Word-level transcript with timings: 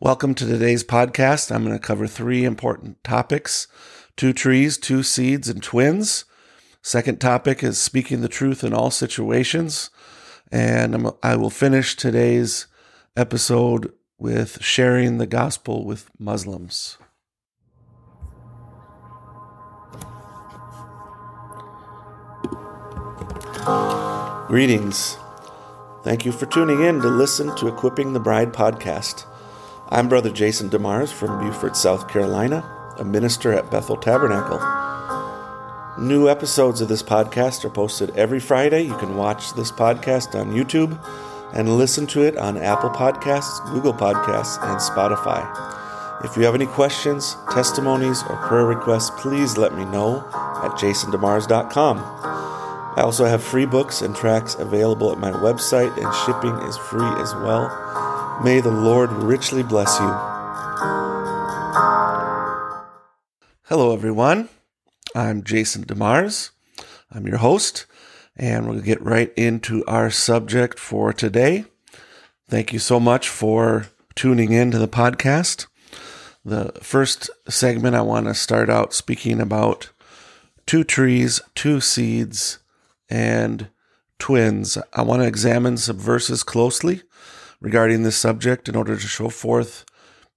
Welcome 0.00 0.36
to 0.36 0.46
today's 0.46 0.84
podcast. 0.84 1.52
I'm 1.52 1.64
going 1.64 1.76
to 1.76 1.84
cover 1.84 2.06
three 2.06 2.44
important 2.44 3.02
topics 3.02 3.66
two 4.16 4.32
trees, 4.32 4.78
two 4.78 5.02
seeds, 5.02 5.48
and 5.48 5.60
twins. 5.60 6.24
Second 6.80 7.20
topic 7.20 7.64
is 7.64 7.80
speaking 7.80 8.20
the 8.20 8.28
truth 8.28 8.62
in 8.62 8.72
all 8.72 8.92
situations. 8.92 9.90
And 10.52 10.94
I'm, 10.94 11.10
I 11.20 11.34
will 11.34 11.50
finish 11.50 11.96
today's 11.96 12.68
episode 13.16 13.92
with 14.18 14.62
sharing 14.62 15.18
the 15.18 15.26
gospel 15.26 15.84
with 15.84 16.08
Muslims. 16.16 16.96
Greetings. 24.46 25.18
Thank 26.04 26.24
you 26.24 26.30
for 26.30 26.46
tuning 26.46 26.84
in 26.84 27.00
to 27.00 27.08
listen 27.08 27.56
to 27.56 27.66
Equipping 27.66 28.12
the 28.12 28.20
Bride 28.20 28.52
podcast. 28.52 29.24
I'm 29.90 30.06
Brother 30.06 30.30
Jason 30.30 30.68
DeMars 30.68 31.10
from 31.10 31.38
Beaufort, 31.40 31.74
South 31.74 32.08
Carolina, 32.08 32.62
a 32.98 33.04
minister 33.06 33.54
at 33.54 33.70
Bethel 33.70 33.96
Tabernacle. 33.96 34.58
New 35.98 36.28
episodes 36.28 36.82
of 36.82 36.88
this 36.88 37.02
podcast 37.02 37.64
are 37.64 37.70
posted 37.70 38.10
every 38.10 38.38
Friday. 38.38 38.82
You 38.82 38.94
can 38.98 39.16
watch 39.16 39.54
this 39.54 39.72
podcast 39.72 40.38
on 40.38 40.52
YouTube 40.52 41.02
and 41.54 41.78
listen 41.78 42.06
to 42.08 42.20
it 42.20 42.36
on 42.36 42.58
Apple 42.58 42.90
Podcasts, 42.90 43.64
Google 43.72 43.94
Podcasts, 43.94 44.62
and 44.62 44.78
Spotify. 44.78 45.42
If 46.22 46.36
you 46.36 46.42
have 46.42 46.54
any 46.54 46.66
questions, 46.66 47.38
testimonies, 47.50 48.22
or 48.28 48.36
prayer 48.46 48.66
requests, 48.66 49.10
please 49.22 49.56
let 49.56 49.74
me 49.74 49.86
know 49.86 50.18
at 50.62 50.72
jasondemars.com. 50.72 51.96
I 51.96 53.00
also 53.00 53.24
have 53.24 53.42
free 53.42 53.64
books 53.64 54.02
and 54.02 54.14
tracks 54.14 54.54
available 54.56 55.12
at 55.12 55.18
my 55.18 55.32
website, 55.32 55.96
and 55.96 56.14
shipping 56.26 56.54
is 56.68 56.76
free 56.76 57.08
as 57.22 57.34
well. 57.36 57.87
May 58.42 58.60
the 58.60 58.70
Lord 58.70 59.10
richly 59.10 59.64
bless 59.64 59.98
you. 59.98 60.06
Hello, 63.64 63.92
everyone. 63.92 64.48
I'm 65.12 65.42
Jason 65.42 65.84
DeMars. 65.84 66.50
I'm 67.10 67.26
your 67.26 67.38
host, 67.38 67.86
and 68.36 68.68
we'll 68.68 68.80
get 68.80 69.02
right 69.02 69.32
into 69.36 69.84
our 69.86 70.08
subject 70.08 70.78
for 70.78 71.12
today. 71.12 71.64
Thank 72.48 72.72
you 72.72 72.78
so 72.78 73.00
much 73.00 73.28
for 73.28 73.86
tuning 74.14 74.52
in 74.52 74.70
to 74.70 74.78
the 74.78 74.86
podcast. 74.86 75.66
The 76.44 76.70
first 76.80 77.30
segment, 77.48 77.96
I 77.96 78.02
want 78.02 78.26
to 78.26 78.34
start 78.34 78.70
out 78.70 78.94
speaking 78.94 79.40
about 79.40 79.90
two 80.64 80.84
trees, 80.84 81.40
two 81.56 81.80
seeds, 81.80 82.60
and 83.10 83.68
twins. 84.20 84.78
I 84.92 85.02
want 85.02 85.22
to 85.22 85.28
examine 85.28 85.76
some 85.76 85.98
verses 85.98 86.44
closely 86.44 87.02
regarding 87.60 88.02
this 88.02 88.16
subject 88.16 88.68
in 88.68 88.76
order 88.76 88.96
to 88.96 89.06
show 89.06 89.28
forth 89.28 89.84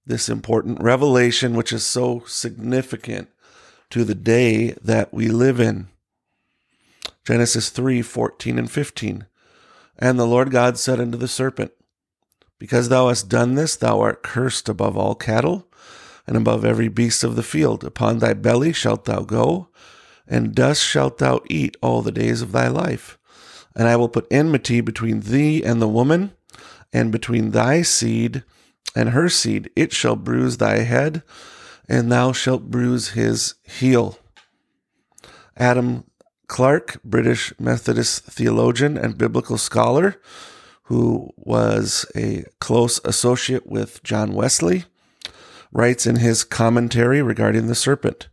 this 0.04 0.28
important 0.28 0.82
revelation, 0.82 1.54
which 1.54 1.72
is 1.72 1.86
so 1.86 2.22
significant 2.26 3.28
to 3.90 4.04
the 4.04 4.14
day 4.14 4.72
that 4.82 5.12
we 5.12 5.28
live 5.28 5.60
in. 5.60 5.88
Genesis 7.24 7.70
3 7.70 8.02
14 8.02 8.58
and 8.58 8.70
15. 8.70 9.26
And 9.98 10.18
the 10.18 10.26
Lord 10.26 10.50
God 10.50 10.78
said 10.78 10.98
unto 10.98 11.16
the 11.18 11.28
serpent, 11.28 11.72
Because 12.58 12.88
thou 12.88 13.08
hast 13.08 13.28
done 13.28 13.54
this, 13.54 13.76
thou 13.76 14.00
art 14.00 14.22
cursed 14.22 14.68
above 14.68 14.96
all 14.96 15.14
cattle, 15.14 15.68
and 16.26 16.36
above 16.36 16.64
every 16.64 16.88
beast 16.88 17.22
of 17.22 17.36
the 17.36 17.42
field. 17.42 17.84
Upon 17.84 18.18
thy 18.18 18.34
belly 18.34 18.72
shalt 18.72 19.04
thou 19.04 19.20
go, 19.20 19.68
and 20.26 20.54
dust 20.54 20.82
shalt 20.82 21.18
thou 21.18 21.40
eat 21.48 21.76
all 21.82 22.02
the 22.02 22.12
days 22.12 22.42
of 22.42 22.52
thy 22.52 22.68
life. 22.68 23.18
And 23.76 23.86
I 23.86 23.96
will 23.96 24.08
put 24.08 24.26
enmity 24.30 24.80
between 24.80 25.20
thee 25.20 25.62
and 25.62 25.80
the 25.80 25.88
woman, 25.88 26.32
and 26.92 27.10
between 27.10 27.50
thy 27.50 27.82
seed 27.82 28.44
and 28.94 29.10
her 29.10 29.28
seed. 29.28 29.70
It 29.74 29.92
shall 29.92 30.16
bruise 30.16 30.58
thy 30.58 30.78
head, 30.80 31.22
and 31.88 32.10
thou 32.10 32.32
shalt 32.32 32.70
bruise 32.70 33.10
his 33.10 33.54
heel. 33.64 34.18
Adam 35.56 36.04
Clarke, 36.46 37.02
British 37.02 37.52
Methodist 37.58 38.24
theologian 38.24 38.98
and 38.98 39.16
biblical 39.16 39.58
scholar, 39.58 40.20
who 40.84 41.30
was 41.36 42.04
a 42.14 42.44
close 42.60 43.00
associate 43.04 43.66
with 43.66 44.02
John 44.02 44.34
Wesley, 44.34 44.84
writes 45.72 46.06
in 46.06 46.16
his 46.16 46.44
commentary 46.44 47.22
regarding 47.22 47.66
the 47.66 47.74
serpent, 47.74 48.28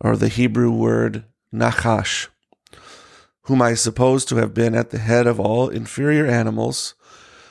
or 0.00 0.16
the 0.16 0.28
Hebrew 0.28 0.70
word 0.70 1.24
nachash, 1.52 2.28
whom 3.42 3.62
I 3.62 3.74
suppose 3.74 4.24
to 4.26 4.36
have 4.36 4.52
been 4.52 4.74
at 4.74 4.90
the 4.90 4.98
head 4.98 5.26
of 5.26 5.40
all 5.40 5.68
inferior 5.68 6.26
animals 6.26 6.94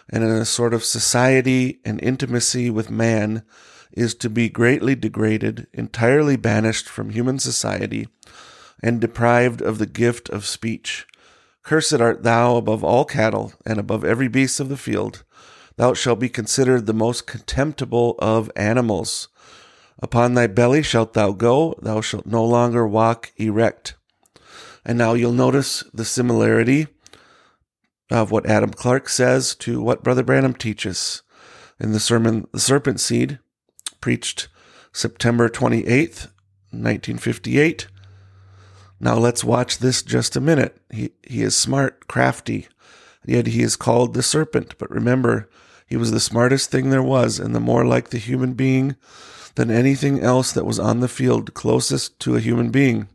and 0.10 0.24
in 0.24 0.30
a 0.30 0.46
sort 0.46 0.74
of 0.74 0.84
society 0.84 1.80
and 1.84 2.02
intimacy 2.02 2.70
with 2.70 2.90
man 2.90 3.44
is 3.92 4.16
to 4.16 4.30
be 4.30 4.50
greatly 4.50 4.96
degraded, 4.96 5.68
entirely 5.74 6.36
banished 6.36 6.88
from 6.88 7.10
human 7.10 7.40
society, 7.40 8.08
and 8.82 9.02
deprived 9.02 9.62
of 9.62 9.80
the 9.80 9.86
gift 9.86 10.30
of 10.30 10.46
speech. 10.46 11.08
Cursed 11.64 12.00
art 12.00 12.24
thou 12.24 12.56
above 12.56 12.84
all 12.84 13.06
cattle, 13.06 13.54
and 13.66 13.80
above 13.80 14.06
every 14.06 14.28
beast 14.28 14.60
of 14.60 14.70
the 14.70 14.78
field. 14.78 15.24
Thou 15.76 15.94
shalt 15.94 16.20
be 16.20 16.30
considered 16.30 16.86
the 16.86 16.94
most 16.94 17.28
contemptible 17.28 18.16
of 18.20 18.52
animals. 18.56 19.28
Upon 20.00 20.34
thy 20.34 20.48
belly 20.48 20.84
shalt 20.84 21.14
thou 21.14 21.32
go, 21.32 21.76
thou 21.82 22.02
shalt 22.02 22.26
no 22.26 22.46
longer 22.46 22.88
walk 22.88 23.32
erect. 23.38 23.96
And 24.86 24.98
now 24.98 25.14
you'll 25.14 25.34
notice 25.34 25.84
the 25.94 26.06
similarity 26.06 26.88
of 28.10 28.32
what 28.32 28.46
Adam 28.46 28.72
Clarke 28.72 29.10
says 29.10 29.56
to 29.56 29.82
what 29.82 30.04
Brother 30.04 30.24
Branham 30.24 30.54
teaches 30.54 31.24
in 31.80 31.92
the 31.92 32.00
sermon 32.00 32.48
The 32.52 32.60
Serpent 32.60 33.00
Seed, 33.00 33.40
preached 34.02 34.48
September 34.92 35.50
28th, 35.50 36.30
1958. 36.72 37.88
Now 39.00 39.16
let's 39.16 39.44
watch 39.44 39.78
this 39.78 40.02
just 40.02 40.36
a 40.36 40.42
minute. 40.42 40.78
He, 40.92 41.12
he 41.22 41.44
is 41.44 41.56
smart, 41.56 42.08
crafty, 42.08 42.68
yet 43.26 43.48
he 43.48 43.62
is 43.62 43.76
called 43.76 44.14
the 44.14 44.24
serpent. 44.24 44.78
But 44.78 44.90
remember, 44.90 45.50
he 45.86 45.98
was 45.98 46.12
the 46.12 46.20
smartest 46.20 46.72
thing 46.72 46.90
there 46.90 47.04
was, 47.04 47.40
and 47.40 47.54
the 47.54 47.60
more 47.60 47.86
like 47.86 48.10
the 48.10 48.18
human 48.18 48.54
being 48.54 48.96
than 49.56 49.70
anything 49.70 50.20
else 50.22 50.52
that 50.52 50.66
was 50.66 50.80
on 50.80 51.00
the 51.00 51.08
field 51.08 51.54
closest 51.54 52.20
to 52.22 52.36
a 52.36 52.40
human 52.40 52.70
being. 52.70 53.08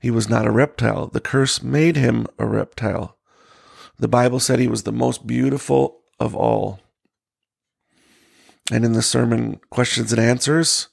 He 0.00 0.10
was 0.10 0.28
not 0.28 0.46
a 0.46 0.50
reptile. 0.50 1.08
The 1.08 1.20
curse 1.20 1.62
made 1.62 1.96
him 1.96 2.26
a 2.38 2.46
reptile. 2.46 3.15
The 3.98 4.08
Bible 4.08 4.40
said 4.40 4.58
he 4.58 4.68
was 4.68 4.82
the 4.82 4.92
most 4.92 5.26
beautiful 5.26 6.00
of 6.20 6.34
all. 6.34 6.80
And 8.70 8.84
in 8.84 8.92
the 8.92 9.02
sermon 9.02 9.60
Questions 9.70 10.12
and 10.12 10.20
Answers, 10.20 10.88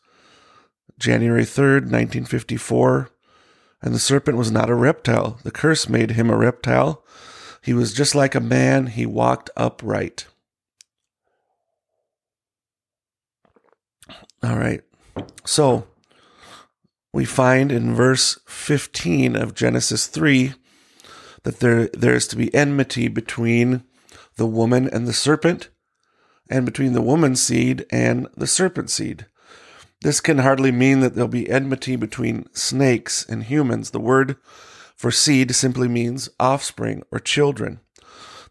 January 0.99 1.43
3rd, 1.43 1.89
1954, 1.91 3.09
and 3.81 3.93
the 3.93 3.99
serpent 3.99 4.37
was 4.37 4.51
not 4.51 4.69
a 4.69 4.75
reptile. 4.75 5.39
The 5.43 5.51
curse 5.51 5.89
made 5.89 6.11
him 6.11 6.29
a 6.29 6.37
reptile. 6.37 7.03
He 7.61 7.73
was 7.73 7.93
just 7.93 8.15
like 8.15 8.35
a 8.35 8.39
man, 8.39 8.87
he 8.87 9.05
walked 9.05 9.49
upright. 9.57 10.27
All 14.43 14.57
right. 14.57 14.81
So 15.45 15.87
we 17.13 17.25
find 17.25 17.71
in 17.71 17.95
verse 17.95 18.39
15 18.45 19.35
of 19.35 19.55
Genesis 19.55 20.07
3 20.07 20.53
that 21.43 21.59
there 21.59 21.87
there 21.93 22.15
is 22.15 22.27
to 22.27 22.35
be 22.35 22.53
enmity 22.53 23.07
between 23.07 23.83
the 24.37 24.47
woman 24.47 24.89
and 24.89 25.07
the 25.07 25.13
serpent, 25.13 25.69
and 26.49 26.65
between 26.65 26.93
the 26.93 27.01
woman's 27.01 27.41
seed 27.41 27.85
and 27.91 28.27
the 28.35 28.47
serpent 28.47 28.89
seed. 28.89 29.25
This 30.01 30.19
can 30.19 30.39
hardly 30.39 30.71
mean 30.71 30.99
that 30.99 31.15
there'll 31.15 31.29
be 31.29 31.49
enmity 31.49 31.95
between 31.95 32.47
snakes 32.53 33.25
and 33.27 33.43
humans. 33.43 33.91
The 33.91 33.99
word 33.99 34.35
for 34.95 35.11
seed 35.11 35.55
simply 35.55 35.87
means 35.87 36.29
offspring 36.39 37.03
or 37.11 37.19
children. 37.19 37.79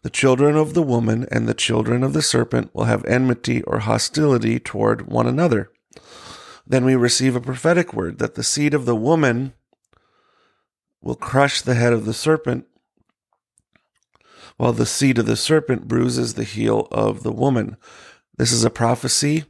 The 0.01 0.09
children 0.09 0.55
of 0.57 0.73
the 0.73 0.81
woman 0.81 1.27
and 1.31 1.47
the 1.47 1.53
children 1.53 2.03
of 2.03 2.13
the 2.13 2.21
serpent 2.21 2.73
will 2.73 2.85
have 2.85 3.05
enmity 3.05 3.61
or 3.63 3.79
hostility 3.79 4.59
toward 4.59 5.07
one 5.07 5.27
another. 5.27 5.71
Then 6.65 6.85
we 6.85 6.95
receive 6.95 7.35
a 7.35 7.41
prophetic 7.41 7.93
word 7.93 8.19
that 8.19 8.35
the 8.35 8.43
seed 8.43 8.73
of 8.73 8.85
the 8.85 8.95
woman 8.95 9.53
will 11.01 11.15
crush 11.15 11.61
the 11.61 11.75
head 11.75 11.93
of 11.93 12.05
the 12.05 12.13
serpent 12.13 12.65
while 14.57 14.73
the 14.73 14.85
seed 14.85 15.17
of 15.17 15.25
the 15.25 15.35
serpent 15.35 15.87
bruises 15.87 16.33
the 16.33 16.43
heel 16.43 16.87
of 16.91 17.23
the 17.23 17.31
woman. 17.31 17.77
This 18.37 18.51
is 18.51 18.63
a 18.63 18.69
prophecy 18.69 19.45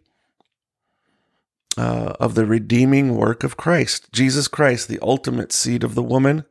uh, 1.77 2.13
of 2.19 2.35
the 2.35 2.45
redeeming 2.45 3.15
work 3.15 3.43
of 3.43 3.57
Christ, 3.57 4.11
Jesus 4.11 4.47
Christ, 4.47 4.87
the 4.87 4.99
ultimate 5.01 5.51
seed 5.51 5.83
of 5.83 5.95
the 5.95 6.03
woman, 6.03 6.45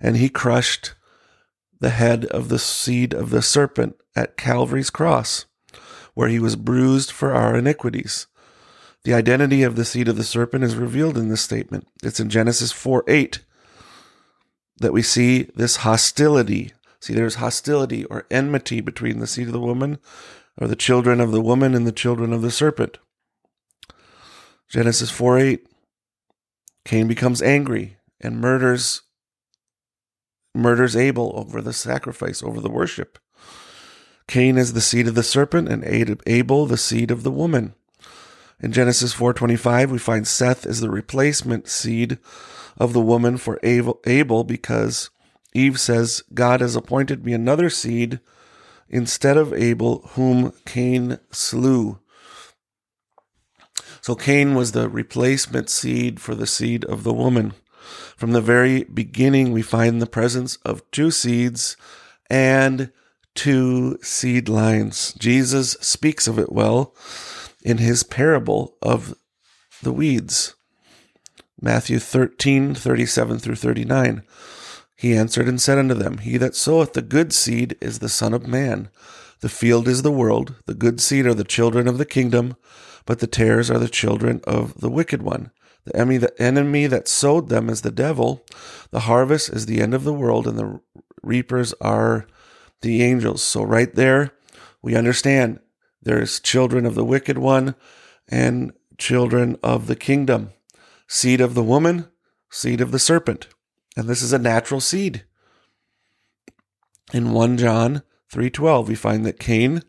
and 0.00 0.16
he 0.16 0.28
crushed 0.28 0.94
the 1.80 1.90
head 1.90 2.24
of 2.26 2.48
the 2.48 2.58
seed 2.58 3.12
of 3.12 3.30
the 3.30 3.42
serpent 3.42 3.96
at 4.14 4.36
Calvary's 4.36 4.90
cross, 4.90 5.46
where 6.14 6.28
he 6.28 6.38
was 6.38 6.56
bruised 6.56 7.10
for 7.10 7.34
our 7.34 7.56
iniquities. 7.56 8.26
The 9.04 9.14
identity 9.14 9.62
of 9.62 9.74
the 9.74 9.84
seed 9.84 10.08
of 10.08 10.16
the 10.16 10.24
serpent 10.24 10.62
is 10.62 10.76
revealed 10.76 11.18
in 11.18 11.28
this 11.28 11.42
statement. 11.42 11.88
It's 12.02 12.20
in 12.20 12.30
Genesis 12.30 12.70
4 12.70 13.04
8 13.08 13.40
that 14.78 14.92
we 14.92 15.02
see 15.02 15.50
this 15.56 15.76
hostility 15.76 16.72
See, 17.02 17.14
there's 17.14 17.34
hostility 17.34 18.04
or 18.04 18.26
enmity 18.30 18.80
between 18.80 19.18
the 19.18 19.26
seed 19.26 19.48
of 19.48 19.52
the 19.52 19.58
woman 19.58 19.98
or 20.56 20.68
the 20.68 20.76
children 20.76 21.20
of 21.20 21.32
the 21.32 21.40
woman 21.40 21.74
and 21.74 21.84
the 21.84 21.90
children 21.90 22.32
of 22.32 22.42
the 22.42 22.50
serpent. 22.52 22.98
Genesis 24.68 25.10
4 25.10 25.36
8. 25.40 25.66
Cain 26.84 27.08
becomes 27.08 27.42
angry 27.42 27.96
and 28.20 28.40
murders 28.40 29.02
murders 30.54 30.94
Abel 30.94 31.32
over 31.34 31.60
the 31.60 31.72
sacrifice, 31.72 32.40
over 32.40 32.60
the 32.60 32.70
worship. 32.70 33.18
Cain 34.28 34.56
is 34.56 34.72
the 34.72 34.80
seed 34.80 35.08
of 35.08 35.16
the 35.16 35.24
serpent 35.24 35.68
and 35.68 35.82
Abel 36.24 36.66
the 36.66 36.76
seed 36.76 37.10
of 37.10 37.24
the 37.24 37.32
woman. 37.32 37.74
In 38.60 38.70
Genesis 38.70 39.12
4:25 39.12 39.90
we 39.90 39.98
find 39.98 40.24
Seth 40.24 40.64
is 40.64 40.78
the 40.78 40.88
replacement 40.88 41.66
seed 41.66 42.18
of 42.78 42.92
the 42.92 43.00
woman 43.00 43.38
for 43.38 43.58
Abel 43.64 44.44
because 44.44 45.10
Eve 45.54 45.78
says 45.78 46.22
God 46.34 46.60
has 46.60 46.76
appointed 46.76 47.24
me 47.24 47.32
another 47.32 47.68
seed 47.68 48.20
instead 48.88 49.36
of 49.36 49.52
Abel 49.52 50.00
whom 50.14 50.52
Cain 50.66 51.18
slew. 51.30 51.98
So 54.00 54.14
Cain 54.14 54.54
was 54.54 54.72
the 54.72 54.88
replacement 54.88 55.70
seed 55.70 56.20
for 56.20 56.34
the 56.34 56.46
seed 56.46 56.84
of 56.84 57.04
the 57.04 57.12
woman. 57.12 57.54
From 58.16 58.32
the 58.32 58.40
very 58.40 58.84
beginning, 58.84 59.52
we 59.52 59.62
find 59.62 60.00
the 60.00 60.06
presence 60.06 60.56
of 60.64 60.88
two 60.90 61.10
seeds 61.10 61.76
and 62.30 62.90
two 63.34 63.98
seed 64.02 64.48
lines. 64.48 65.14
Jesus 65.14 65.72
speaks 65.80 66.26
of 66.26 66.38
it 66.38 66.52
well 66.52 66.94
in 67.62 67.78
his 67.78 68.02
parable 68.02 68.76
of 68.82 69.14
the 69.82 69.92
weeds. 69.92 70.54
Matthew 71.60 71.98
13, 71.98 72.74
37 72.74 73.38
through 73.38 73.54
39. 73.54 74.22
He 75.02 75.16
answered 75.16 75.48
and 75.48 75.60
said 75.60 75.78
unto 75.78 75.94
them, 75.94 76.18
He 76.18 76.36
that 76.36 76.54
soweth 76.54 76.92
the 76.92 77.02
good 77.02 77.32
seed 77.32 77.76
is 77.80 77.98
the 77.98 78.08
Son 78.08 78.32
of 78.32 78.46
Man. 78.46 78.88
The 79.40 79.48
field 79.48 79.88
is 79.88 80.02
the 80.02 80.12
world. 80.12 80.54
The 80.66 80.74
good 80.74 81.00
seed 81.00 81.26
are 81.26 81.34
the 81.34 81.42
children 81.42 81.88
of 81.88 81.98
the 81.98 82.04
kingdom, 82.04 82.54
but 83.04 83.18
the 83.18 83.26
tares 83.26 83.68
are 83.68 83.80
the 83.80 83.88
children 83.88 84.40
of 84.44 84.80
the 84.80 84.88
wicked 84.88 85.20
one. 85.20 85.50
The 85.86 85.96
enemy, 85.96 86.86
that 86.86 87.08
sowed 87.08 87.48
them 87.48 87.68
is 87.68 87.80
the 87.80 87.90
devil. 87.90 88.46
The 88.92 89.00
harvest 89.00 89.48
is 89.48 89.66
the 89.66 89.80
end 89.80 89.92
of 89.92 90.04
the 90.04 90.12
world, 90.12 90.46
and 90.46 90.56
the 90.56 90.78
reapers 91.20 91.74
are 91.80 92.28
the 92.82 93.02
angels. 93.02 93.42
So, 93.42 93.64
right 93.64 93.92
there, 93.92 94.30
we 94.82 94.94
understand 94.94 95.58
there's 96.00 96.38
children 96.38 96.86
of 96.86 96.94
the 96.94 97.04
wicked 97.04 97.38
one 97.38 97.74
and 98.28 98.72
children 98.98 99.56
of 99.64 99.88
the 99.88 99.96
kingdom. 99.96 100.50
Seed 101.08 101.40
of 101.40 101.54
the 101.54 101.64
woman, 101.64 102.06
seed 102.50 102.80
of 102.80 102.92
the 102.92 103.00
serpent. 103.00 103.48
And 103.96 104.08
this 104.08 104.22
is 104.22 104.32
a 104.32 104.38
natural 104.38 104.80
seed. 104.80 105.24
In 107.12 107.32
1 107.32 107.58
John 107.58 108.02
3:12 108.32 108.88
we 108.88 108.94
find 108.94 109.26
that 109.26 109.38
Cain 109.38 109.82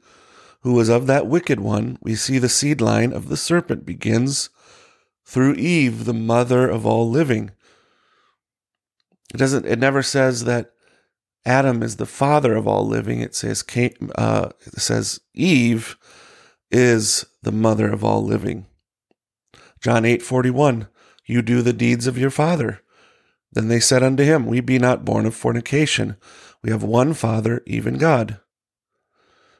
who 0.61 0.73
was 0.73 0.89
of 0.89 1.07
that 1.07 1.27
wicked 1.27 1.59
one 1.59 1.97
we 2.01 2.15
see 2.15 2.37
the 2.37 2.49
seed 2.49 2.81
line 2.81 3.13
of 3.13 3.29
the 3.29 3.37
serpent 3.37 3.85
begins 3.85 4.49
through 5.25 5.53
Eve, 5.55 6.05
the 6.05 6.13
mother 6.13 6.69
of 6.69 6.85
all 6.85 7.09
living. 7.09 7.51
It 9.33 9.37
doesn't. 9.37 9.65
It 9.65 9.79
never 9.79 10.03
says 10.03 10.43
that 10.43 10.71
Adam 11.45 11.81
is 11.81 11.95
the 11.95 12.05
father 12.05 12.55
of 12.55 12.67
all 12.67 12.87
living. 12.87 13.19
It 13.19 13.35
says 13.35 13.63
uh, 14.15 14.49
it 14.65 14.79
says 14.79 15.19
Eve 15.33 15.97
is 16.69 17.25
the 17.41 17.51
mother 17.51 17.89
of 17.89 18.03
all 18.03 18.23
living. 18.23 18.67
John 19.81 20.05
eight 20.05 20.21
forty 20.21 20.49
one. 20.49 20.87
You 21.25 21.41
do 21.41 21.61
the 21.61 21.73
deeds 21.73 22.05
of 22.05 22.17
your 22.17 22.29
father. 22.29 22.81
Then 23.53 23.67
they 23.67 23.79
said 23.79 24.03
unto 24.03 24.23
him, 24.23 24.45
We 24.45 24.59
be 24.59 24.79
not 24.79 25.05
born 25.05 25.25
of 25.25 25.35
fornication. 25.35 26.17
We 26.61 26.71
have 26.71 26.83
one 26.83 27.13
Father, 27.13 27.61
even 27.65 27.97
God. 27.97 28.39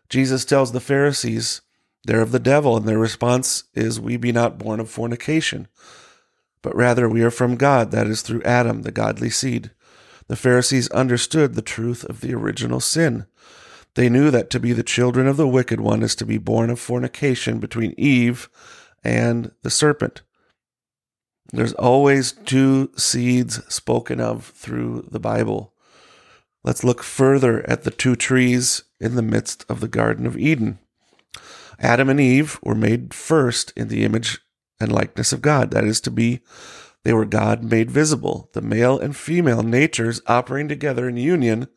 Jesus 0.10 0.46
tells 0.46 0.72
the 0.72 0.80
Pharisees 0.80 1.62
they're 2.06 2.22
of 2.22 2.32
the 2.32 2.40
devil, 2.40 2.76
and 2.76 2.86
their 2.86 3.00
response 3.00 3.64
is, 3.74 4.00
We 4.00 4.18
be 4.18 4.32
not 4.32 4.58
born 4.58 4.80
of 4.80 4.90
fornication, 4.90 5.68
but 6.62 6.76
rather 6.76 7.08
we 7.08 7.24
are 7.24 7.32
from 7.32 7.56
God, 7.56 7.92
that 7.92 8.08
is 8.08 8.22
through 8.22 8.44
Adam, 8.44 8.82
the 8.82 8.92
godly 8.92 9.30
seed. 9.30 9.72
The 10.28 10.36
Pharisees 10.36 10.90
understood 10.90 11.54
the 11.54 11.62
truth 11.62 12.04
of 12.06 12.22
the 12.22 12.34
original 12.34 12.80
sin. 12.80 13.26
They 13.96 14.10
knew 14.10 14.32
that 14.32 14.50
to 14.52 14.60
be 14.60 14.74
the 14.74 14.84
children 14.84 15.28
of 15.28 15.38
the 15.38 15.48
wicked 15.48 15.80
one 15.80 16.02
is 16.02 16.16
to 16.16 16.26
be 16.26 16.38
born 16.38 16.70
of 16.70 16.80
fornication 16.80 17.60
between 17.60 17.94
Eve 17.98 18.50
and 19.04 19.52
the 19.62 19.70
serpent. 19.70 20.24
There's 21.54 21.74
always 21.74 22.32
two 22.32 22.90
seeds 22.98 23.64
spoken 23.72 24.20
of 24.20 24.48
through 24.48 25.08
the 25.12 25.20
Bible. 25.20 25.72
Let's 26.64 26.84
look 26.84 27.04
further 27.04 27.64
at 27.70 27.84
the 27.84 27.92
two 27.92 28.16
trees 28.16 28.84
in 29.00 29.14
the 29.14 29.22
midst 29.22 29.64
of 29.70 29.80
the 29.80 29.88
Garden 29.88 30.26
of 30.26 30.36
Eden. 30.36 30.80
Adam 31.80 32.10
and 32.10 32.20
Eve 32.20 32.60
were 32.64 32.74
made 32.74 33.14
first 33.14 33.72
in 33.76 33.90
the 33.90 34.04
image 34.04 34.40
and 34.80 34.92
likeness 34.92 35.32
of 35.32 35.44
God. 35.44 35.70
That 35.70 35.84
is 35.84 36.02
to 36.02 36.12
be, 36.12 36.40
they 37.04 37.14
were 37.14 37.26
God 37.26 37.64
made 37.64 37.92
visible. 37.92 38.50
The 38.54 38.62
male 38.62 38.98
and 38.98 39.16
female 39.16 39.62
natures 39.62 40.22
operating 40.26 40.70
together 40.70 41.08
in 41.08 41.18
union 41.18 41.68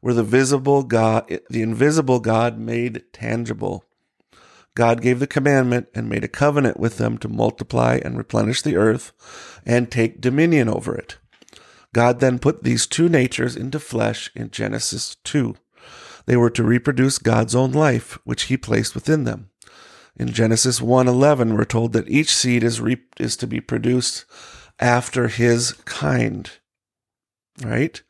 were 0.00 0.14
the 0.14 0.22
visible 0.22 0.82
God, 0.82 1.40
the 1.50 1.60
invisible 1.60 2.20
God 2.20 2.58
made 2.58 3.02
tangible. 3.12 3.84
God 4.80 5.02
gave 5.02 5.20
the 5.20 5.26
commandment 5.26 5.88
and 5.94 6.08
made 6.08 6.24
a 6.24 6.28
covenant 6.28 6.80
with 6.80 6.96
them 6.96 7.18
to 7.18 7.28
multiply 7.28 8.00
and 8.02 8.16
replenish 8.16 8.62
the 8.62 8.76
earth 8.76 9.12
and 9.66 9.90
take 9.90 10.22
dominion 10.22 10.70
over 10.70 10.96
it. 10.96 11.18
God 11.92 12.20
then 12.20 12.38
put 12.38 12.62
these 12.62 12.86
two 12.86 13.06
natures 13.06 13.56
into 13.56 13.78
flesh 13.78 14.30
in 14.34 14.50
Genesis 14.50 15.16
2. 15.24 15.54
They 16.24 16.34
were 16.34 16.48
to 16.48 16.64
reproduce 16.64 17.18
God's 17.18 17.54
own 17.54 17.72
life, 17.72 18.18
which 18.24 18.44
he 18.44 18.56
placed 18.56 18.94
within 18.94 19.24
them. 19.24 19.50
In 20.16 20.32
Genesis 20.32 20.80
1:11, 20.80 21.58
we're 21.58 21.64
told 21.66 21.92
that 21.92 22.08
each 22.08 22.34
seed 22.34 22.64
is 22.64 22.80
re- 22.80 23.04
is 23.18 23.36
to 23.36 23.46
be 23.46 23.60
produced 23.60 24.24
after 24.78 25.28
his 25.28 25.72
kind. 25.84 26.50
Right? 27.62 28.00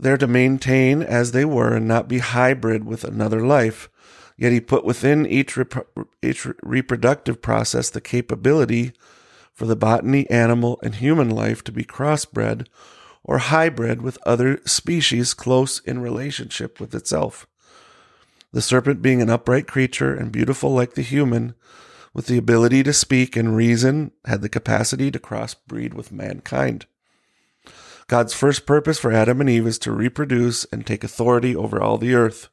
They're 0.00 0.16
to 0.18 0.26
maintain 0.26 1.02
as 1.02 1.32
they 1.32 1.44
were 1.44 1.74
and 1.74 1.88
not 1.88 2.08
be 2.08 2.18
hybrid 2.18 2.84
with 2.84 3.04
another 3.04 3.44
life. 3.44 3.88
Yet 4.36 4.52
he 4.52 4.60
put 4.60 4.84
within 4.84 5.26
each, 5.26 5.56
rep- 5.56 5.88
each 6.22 6.46
reproductive 6.62 7.42
process 7.42 7.90
the 7.90 8.00
capability 8.00 8.92
for 9.52 9.66
the 9.66 9.74
botany, 9.74 10.30
animal, 10.30 10.78
and 10.84 10.94
human 10.94 11.28
life 11.28 11.64
to 11.64 11.72
be 11.72 11.82
crossbred 11.82 12.68
or 13.24 13.38
hybrid 13.38 14.00
with 14.00 14.16
other 14.24 14.60
species 14.64 15.34
close 15.34 15.80
in 15.80 16.00
relationship 16.00 16.78
with 16.78 16.94
itself. 16.94 17.48
The 18.52 18.62
serpent, 18.62 19.02
being 19.02 19.20
an 19.20 19.28
upright 19.28 19.66
creature 19.66 20.14
and 20.14 20.30
beautiful 20.30 20.70
like 20.70 20.94
the 20.94 21.02
human, 21.02 21.54
with 22.14 22.26
the 22.26 22.38
ability 22.38 22.84
to 22.84 22.92
speak 22.92 23.36
and 23.36 23.56
reason, 23.56 24.12
had 24.24 24.40
the 24.40 24.48
capacity 24.48 25.10
to 25.10 25.18
crossbreed 25.18 25.92
with 25.92 26.12
mankind. 26.12 26.86
God's 28.08 28.32
first 28.32 28.64
purpose 28.64 28.98
for 28.98 29.12
Adam 29.12 29.40
and 29.40 29.50
Eve 29.50 29.66
is 29.66 29.78
to 29.80 29.92
reproduce 29.92 30.64
and 30.66 30.86
take 30.86 31.04
authority 31.04 31.54
over 31.54 31.80
all 31.80 31.98
the 31.98 32.14
earth. 32.14 32.48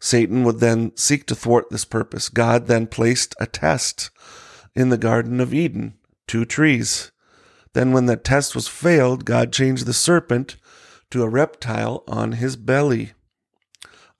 Satan 0.00 0.42
would 0.44 0.58
then 0.58 0.96
seek 0.96 1.26
to 1.26 1.34
thwart 1.36 1.70
this 1.70 1.84
purpose. 1.84 2.28
God 2.28 2.66
then 2.66 2.88
placed 2.88 3.36
a 3.40 3.46
test 3.46 4.10
in 4.74 4.90
the 4.90 4.98
Garden 4.98 5.40
of 5.40 5.54
Eden, 5.54 5.94
two 6.26 6.44
trees. 6.44 7.12
Then, 7.72 7.92
when 7.92 8.06
that 8.06 8.24
test 8.24 8.54
was 8.54 8.66
failed, 8.66 9.24
God 9.24 9.52
changed 9.52 9.86
the 9.86 9.92
serpent 9.92 10.56
to 11.10 11.22
a 11.22 11.28
reptile 11.28 12.02
on 12.08 12.32
his 12.32 12.56
belly, 12.56 13.12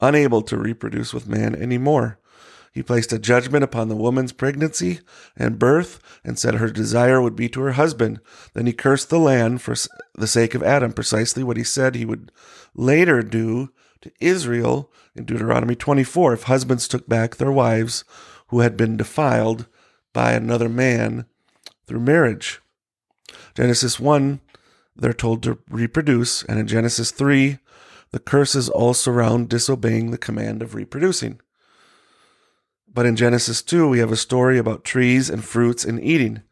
unable 0.01 0.43
to 0.43 0.57
reproduce 0.57 1.13
with 1.13 1.29
man 1.29 1.55
anymore. 1.55 2.21
He 2.79 2.85
placed 2.85 3.13
a 3.13 3.19
judgment 3.19 3.65
upon 3.65 3.89
the 3.89 3.97
woman's 3.97 4.31
pregnancy 4.31 5.01
and 5.37 5.59
birth 5.59 5.99
and 6.23 6.39
said 6.39 6.55
her 6.55 6.71
desire 6.71 7.21
would 7.21 7.35
be 7.35 7.49
to 7.49 7.61
her 7.63 7.73
husband. 7.73 8.21
Then 8.55 8.67
he 8.67 8.73
cursed 8.73 9.11
the 9.11 9.19
land 9.19 9.63
for 9.63 9.75
the 10.15 10.29
sake 10.29 10.55
of 10.55 10.63
Adam, 10.63 10.93
precisely 10.93 11.43
what 11.43 11.57
he 11.57 11.65
said 11.65 11.97
he 11.97 12.05
would 12.05 12.31
later 12.77 13.21
do 13.21 13.73
to 14.03 14.13
Israel 14.21 14.93
in 15.17 15.25
Deuteronomy 15.25 15.75
24 15.75 16.35
if 16.35 16.43
husbands 16.45 16.87
took 16.87 17.09
back 17.09 17.35
their 17.35 17.51
wives 17.51 18.05
who 18.51 18.61
had 18.61 18.77
been 18.77 18.97
defiled 18.97 19.67
by 20.13 20.35
another 20.35 20.69
man 20.69 21.27
through 21.89 21.99
marriage. 21.99 22.61
Genesis 23.57 23.99
1, 23.99 24.41
they're 24.95 25.13
told 25.13 25.43
to 25.43 25.59
reproduce, 25.69 26.45
and 26.45 26.61
in 26.61 26.69
Genesis 26.69 27.11
3, 27.11 27.59
the 28.13 28.21
curses 28.21 28.69
all 28.69 28.95
surround 28.95 29.49
disobeying 29.49 30.13
the 30.13 30.17
command 30.17 30.63
of 30.63 30.77
reproducing. 30.77 31.41
But 32.99 33.07
in 33.07 33.15
Genesis 33.15 33.63
2, 33.63 33.89
we 33.89 34.01
have 34.01 34.11
a 34.11 34.17
story 34.17 34.59
about 34.59 34.83
trees 34.83 35.31
and 35.31 35.45
fruits 35.45 35.85
and 35.85 36.03
eating. 36.03 36.43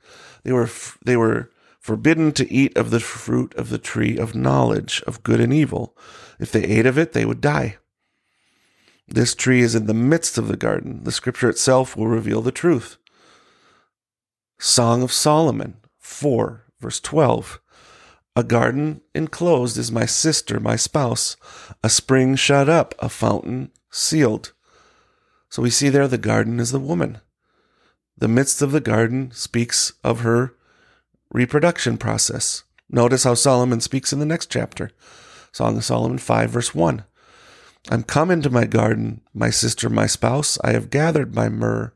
They 0.45 0.53
were, 0.53 0.71
they 1.05 1.17
were 1.17 1.51
forbidden 1.81 2.31
to 2.35 2.49
eat 2.49 2.77
of 2.77 2.91
the 2.91 3.01
fruit 3.01 3.53
of 3.57 3.69
the 3.69 3.79
tree 3.79 4.17
of 4.17 4.37
knowledge 4.37 5.03
of 5.09 5.25
good 5.25 5.41
and 5.41 5.53
evil. 5.53 5.97
If 6.39 6.53
they 6.53 6.63
ate 6.63 6.87
of 6.87 6.99
it, 6.99 7.15
they 7.15 7.25
would 7.25 7.41
die. 7.41 7.79
This 9.09 9.35
tree 9.35 9.61
is 9.61 9.75
in 9.75 9.87
the 9.87 9.93
midst 9.93 10.39
of 10.39 10.47
the 10.47 10.57
garden. 10.57 11.03
The 11.03 11.11
scripture 11.11 11.51
itself 11.51 11.97
will 11.97 12.07
reveal 12.07 12.43
the 12.43 12.53
truth. 12.53 12.97
Song 14.61 15.03
of 15.03 15.11
Solomon 15.11 15.79
4 15.99 16.65
Verse 16.79 17.01
12 17.01 17.61
A 18.37 18.45
garden 18.45 19.01
enclosed 19.17 19.77
is 19.77 19.91
my 19.91 20.07
sister, 20.07 20.61
my 20.61 20.77
spouse, 20.77 21.37
a 21.83 21.91
spring 21.91 22.37
shut 22.37 22.69
up, 22.69 22.95
a 23.01 23.09
fountain 23.09 23.73
sealed. 23.91 24.53
So 25.49 25.63
we 25.63 25.71
see 25.71 25.89
there 25.89 26.09
the 26.09 26.19
garden 26.19 26.61
is 26.61 26.73
the 26.73 26.81
woman. 26.81 27.21
the 28.19 28.29
midst 28.29 28.63
of 28.63 28.73
the 28.73 28.81
garden 28.81 29.31
speaks 29.33 29.93
of 30.03 30.21
her 30.21 30.55
reproduction 31.31 31.99
process. 31.99 32.65
Notice 32.89 33.25
how 33.25 33.35
Solomon 33.35 33.81
speaks 33.81 34.13
in 34.13 34.21
the 34.21 34.27
next 34.27 34.51
chapter. 34.51 34.91
Song 35.53 35.77
of 35.77 35.85
Solomon 35.85 36.19
5, 36.19 36.51
verse 36.51 36.75
1. 36.75 37.05
I'm 37.91 38.03
come 38.03 38.31
into 38.31 38.51
my 38.51 38.65
garden, 38.65 39.21
my 39.35 39.51
sister, 39.51 39.89
my 39.89 40.07
spouse. 40.07 40.59
I 40.65 40.73
have 40.73 40.91
gathered 40.91 41.35
my 41.35 41.49
myrrh 41.49 41.93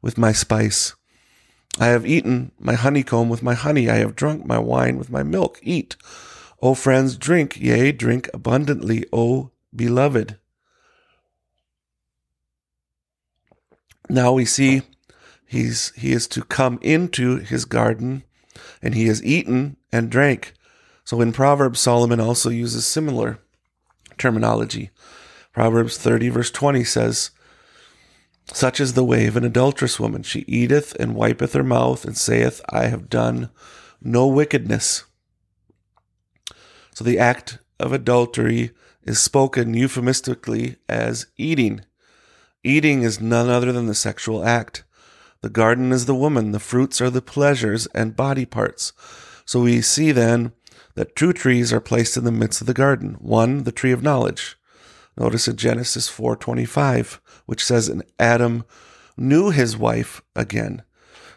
with 0.00 0.18
my 0.18 0.32
spice. 0.32 0.94
I 1.78 1.86
have 1.86 2.04
eaten 2.04 2.52
my 2.58 2.74
honeycomb 2.74 3.28
with 3.28 3.42
my 3.42 3.54
honey. 3.54 3.88
I 3.88 3.96
have 3.96 4.16
drunk 4.16 4.44
my 4.44 4.58
wine 4.58 4.98
with 4.98 5.10
my 5.10 5.22
milk. 5.22 5.58
Eat, 5.62 5.96
O 6.60 6.74
friends, 6.74 7.16
drink, 7.16 7.58
yea, 7.58 7.92
drink 7.92 8.28
abundantly, 8.34 9.06
O 9.12 9.52
beloved. 9.74 10.38
Now 14.12 14.32
we 14.32 14.44
see 14.44 14.82
he's 15.46 15.90
he 15.96 16.12
is 16.12 16.28
to 16.28 16.44
come 16.44 16.78
into 16.82 17.38
his 17.38 17.64
garden 17.64 18.24
and 18.82 18.94
he 18.94 19.06
has 19.06 19.24
eaten 19.24 19.78
and 19.90 20.10
drank. 20.10 20.52
So 21.02 21.22
in 21.22 21.32
Proverbs, 21.32 21.80
Solomon 21.80 22.20
also 22.20 22.50
uses 22.50 22.86
similar 22.86 23.38
terminology. 24.18 24.90
Proverbs 25.54 25.96
30, 25.96 26.28
verse 26.28 26.50
20 26.50 26.84
says, 26.84 27.30
Such 28.52 28.80
is 28.80 28.92
the 28.92 29.02
way 29.02 29.26
of 29.26 29.38
an 29.38 29.44
adulterous 29.44 29.98
woman. 29.98 30.22
She 30.24 30.40
eateth 30.40 30.94
and 31.00 31.14
wipeth 31.14 31.54
her 31.54 31.64
mouth 31.64 32.04
and 32.04 32.14
saith, 32.14 32.60
I 32.68 32.88
have 32.88 33.08
done 33.08 33.48
no 34.02 34.26
wickedness. 34.26 35.04
So 36.94 37.02
the 37.02 37.18
act 37.18 37.60
of 37.80 37.94
adultery 37.94 38.72
is 39.04 39.18
spoken 39.18 39.72
euphemistically 39.72 40.76
as 40.86 41.28
eating. 41.38 41.86
Eating 42.64 43.02
is 43.02 43.20
none 43.20 43.48
other 43.48 43.72
than 43.72 43.86
the 43.86 43.94
sexual 43.94 44.44
act. 44.44 44.84
The 45.40 45.50
garden 45.50 45.90
is 45.90 46.06
the 46.06 46.14
woman, 46.14 46.52
the 46.52 46.60
fruits 46.60 47.00
are 47.00 47.10
the 47.10 47.20
pleasures 47.20 47.86
and 47.88 48.14
body 48.14 48.46
parts. 48.46 48.92
So 49.44 49.62
we 49.62 49.80
see 49.82 50.12
then 50.12 50.52
that 50.94 51.16
two 51.16 51.32
trees 51.32 51.72
are 51.72 51.80
placed 51.80 52.16
in 52.16 52.22
the 52.22 52.30
midst 52.30 52.60
of 52.60 52.68
the 52.68 52.74
garden. 52.74 53.14
One, 53.18 53.64
the 53.64 53.72
tree 53.72 53.90
of 53.90 54.02
knowledge. 54.02 54.56
Notice 55.16 55.48
in 55.48 55.56
Genesis 55.56 56.08
4:25, 56.08 57.20
which 57.46 57.64
says 57.64 57.88
and 57.88 58.04
Adam 58.20 58.64
knew 59.16 59.50
his 59.50 59.76
wife 59.76 60.22
again. 60.36 60.82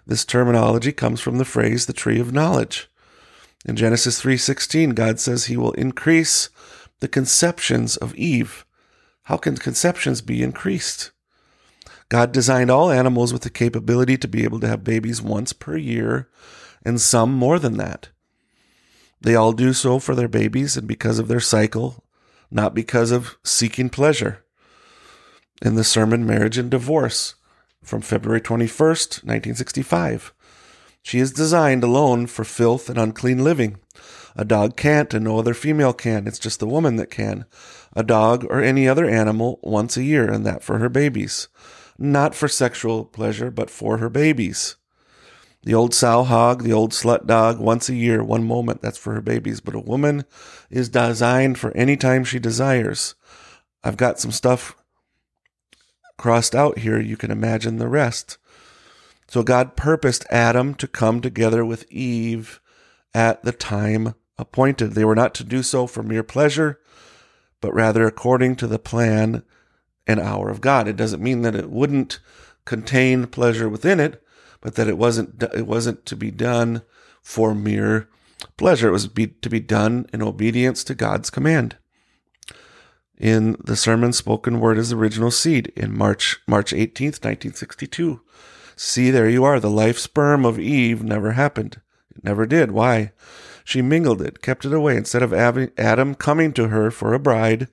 This 0.05 0.25
terminology 0.25 0.91
comes 0.91 1.19
from 1.19 1.39
the 1.39 1.45
phrase 1.45 1.87
the 1.87 1.93
tree 1.93 2.19
of 2.19 2.31
knowledge. 2.31 2.87
In 3.65 3.75
Genesis 3.75 4.21
3:16, 4.21 4.91
God 4.91 5.19
says 5.19 5.45
he 5.45 5.57
will 5.57 5.73
increase 5.73 6.49
the 6.99 7.07
conceptions 7.07 7.97
of 7.97 8.13
Eve. 8.13 8.63
How 9.23 9.37
can 9.37 9.57
conceptions 9.57 10.21
be 10.21 10.43
increased? 10.43 11.11
God 12.09 12.31
designed 12.31 12.69
all 12.69 12.91
animals 12.91 13.33
with 13.33 13.41
the 13.41 13.49
capability 13.49 14.17
to 14.17 14.27
be 14.27 14.43
able 14.43 14.59
to 14.59 14.67
have 14.67 14.83
babies 14.83 15.21
once 15.21 15.53
per 15.53 15.75
year, 15.75 16.29
and 16.85 17.01
some 17.01 17.33
more 17.33 17.57
than 17.57 17.77
that. 17.77 18.09
They 19.21 19.35
all 19.35 19.53
do 19.53 19.73
so 19.73 19.97
for 19.97 20.13
their 20.13 20.27
babies 20.27 20.77
and 20.77 20.87
because 20.87 21.17
of 21.17 21.27
their 21.27 21.39
cycle, 21.39 22.03
not 22.51 22.75
because 22.75 23.09
of 23.09 23.37
seeking 23.43 23.89
pleasure. 23.89 24.45
In 25.63 25.75
the 25.75 25.83
sermon 25.83 26.27
Marriage 26.27 26.59
and 26.59 26.69
Divorce 26.69 27.35
from 27.83 28.01
February 28.01 28.41
21st, 28.41 29.23
1965, 29.23 30.31
she 31.01 31.19
is 31.19 31.31
designed 31.31 31.83
alone 31.83 32.27
for 32.27 32.43
filth 32.43 32.87
and 32.87 32.99
unclean 32.99 33.43
living. 33.43 33.77
A 34.35 34.45
dog 34.45 34.75
can't, 34.75 35.13
and 35.13 35.23
no 35.23 35.39
other 35.39 35.53
female 35.53 35.93
can. 35.93 36.27
It's 36.27 36.39
just 36.39 36.59
the 36.59 36.67
woman 36.67 36.97
that 36.97 37.09
can. 37.09 37.45
A 37.95 38.03
dog 38.03 38.43
or 38.45 38.61
any 38.61 38.87
other 38.87 39.09
animal 39.09 39.59
once 39.63 39.97
a 39.97 40.03
year, 40.03 40.29
and 40.29 40.45
that 40.45 40.63
for 40.63 40.77
her 40.79 40.89
babies 40.89 41.47
not 41.97 42.35
for 42.35 42.47
sexual 42.47 43.05
pleasure, 43.05 43.51
but 43.51 43.69
for 43.69 43.97
her 43.97 44.09
babies. 44.09 44.75
The 45.63 45.73
old 45.73 45.93
sow 45.93 46.23
hog, 46.23 46.63
the 46.63 46.73
old 46.73 46.91
slut 46.91 47.25
dog, 47.25 47.59
once 47.59 47.89
a 47.89 47.95
year, 47.95 48.23
one 48.23 48.43
moment, 48.43 48.81
that's 48.81 48.99
for 48.99 49.13
her 49.13 49.21
babies. 49.21 49.61
But 49.61 49.73
a 49.73 49.79
woman 49.79 50.25
is 50.69 50.89
designed 50.89 51.57
for 51.57 51.75
any 51.75 51.97
time 51.97 52.23
she 52.23 52.37
desires. 52.37 53.15
I've 53.83 53.97
got 53.97 54.19
some 54.19 54.31
stuff 54.31 54.75
crossed 56.17 56.53
out 56.53 56.79
here. 56.79 56.99
You 56.99 57.17
can 57.17 57.31
imagine 57.31 57.77
the 57.77 57.87
rest. 57.87 58.37
So 59.27 59.41
God 59.41 59.75
purposed 59.75 60.25
Adam 60.29 60.75
to 60.75 60.87
come 60.87 61.19
together 61.19 61.65
with 61.65 61.91
Eve 61.91 62.61
at 63.13 63.43
the 63.43 63.51
time 63.51 64.13
appointed. 64.37 64.93
They 64.93 65.05
were 65.05 65.15
not 65.15 65.33
to 65.35 65.43
do 65.43 65.63
so 65.63 65.87
for 65.87 66.03
mere 66.03 66.23
pleasure, 66.23 66.79
but 67.59 67.73
rather 67.73 68.05
according 68.05 68.57
to 68.57 68.67
the 68.67 68.77
plan 68.77 69.43
an 70.07 70.19
hour 70.19 70.49
of 70.49 70.61
God. 70.61 70.87
It 70.87 70.95
doesn't 70.95 71.23
mean 71.23 71.41
that 71.41 71.55
it 71.55 71.69
wouldn't 71.69 72.19
contain 72.65 73.27
pleasure 73.27 73.69
within 73.69 73.99
it, 73.99 74.23
but 74.61 74.75
that 74.75 74.87
it 74.87 74.97
wasn't 74.97 75.41
it 75.43 75.67
wasn't 75.67 76.05
to 76.05 76.15
be 76.15 76.31
done 76.31 76.81
for 77.21 77.53
mere 77.55 78.09
pleasure. 78.57 78.89
It 78.89 78.93
was 78.93 79.07
be, 79.07 79.27
to 79.27 79.49
be 79.49 79.59
done 79.59 80.07
in 80.13 80.21
obedience 80.21 80.83
to 80.85 80.95
God's 80.95 81.29
command. 81.29 81.77
In 83.17 83.55
the 83.63 83.75
sermon, 83.75 84.11
spoken 84.11 84.59
word 84.59 84.77
is 84.77 84.91
original 84.91 85.31
seed 85.31 85.71
in 85.75 85.97
March 85.97 86.39
March 86.47 86.71
18th, 86.71 87.23
1962. 87.23 88.21
See, 88.75 89.09
there 89.09 89.29
you 89.29 89.43
are. 89.45 89.59
The 89.59 89.69
life 89.69 89.97
sperm 89.97 90.43
of 90.45 90.59
Eve 90.59 91.01
never 91.01 91.31
happened. 91.31 91.79
It 92.13 92.23
never 92.23 92.45
did. 92.45 92.71
Why? 92.71 93.13
She 93.63 93.81
mingled 93.81 94.21
it, 94.21 94.41
kept 94.41 94.65
it 94.65 94.73
away. 94.73 94.97
Instead 94.97 95.23
of 95.23 95.33
Adam 95.33 96.15
coming 96.15 96.51
to 96.53 96.67
her 96.67 96.91
for 96.91 97.13
a 97.13 97.19
bride, 97.19 97.67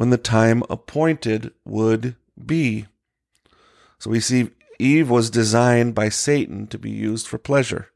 when 0.00 0.08
the 0.08 0.16
time 0.16 0.62
appointed 0.70 1.52
would 1.66 2.16
be. 2.42 2.86
So 3.98 4.08
we 4.08 4.18
see 4.18 4.48
Eve 4.78 5.10
was 5.10 5.28
designed 5.28 5.94
by 5.94 6.08
Satan 6.08 6.68
to 6.68 6.78
be 6.78 6.88
used 6.88 7.28
for 7.28 7.36
pleasure. 7.36 7.90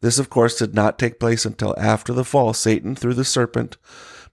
This, 0.00 0.18
of 0.18 0.30
course, 0.30 0.58
did 0.58 0.74
not 0.74 0.98
take 0.98 1.20
place 1.20 1.46
until 1.46 1.78
after 1.78 2.12
the 2.12 2.24
fall. 2.24 2.54
Satan, 2.54 2.96
through 2.96 3.14
the 3.14 3.24
serpent, 3.24 3.76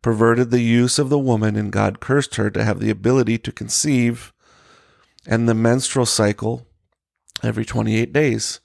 perverted 0.01 0.49
the 0.49 0.63
use 0.63 0.97
of 0.97 1.09
the 1.09 1.19
woman, 1.19 1.55
and 1.55 1.71
God 1.71 1.99
cursed 1.99 2.37
her 2.37 2.49
to 2.49 2.63
have 2.63 2.79
the 2.79 2.89
ability 2.89 3.37
to 3.37 3.51
conceive 3.51 4.33
and 5.27 5.47
the 5.47 5.53
menstrual 5.53 6.07
cycle 6.07 6.65
every 7.43 7.65
28 7.65 8.13
days. 8.13 8.61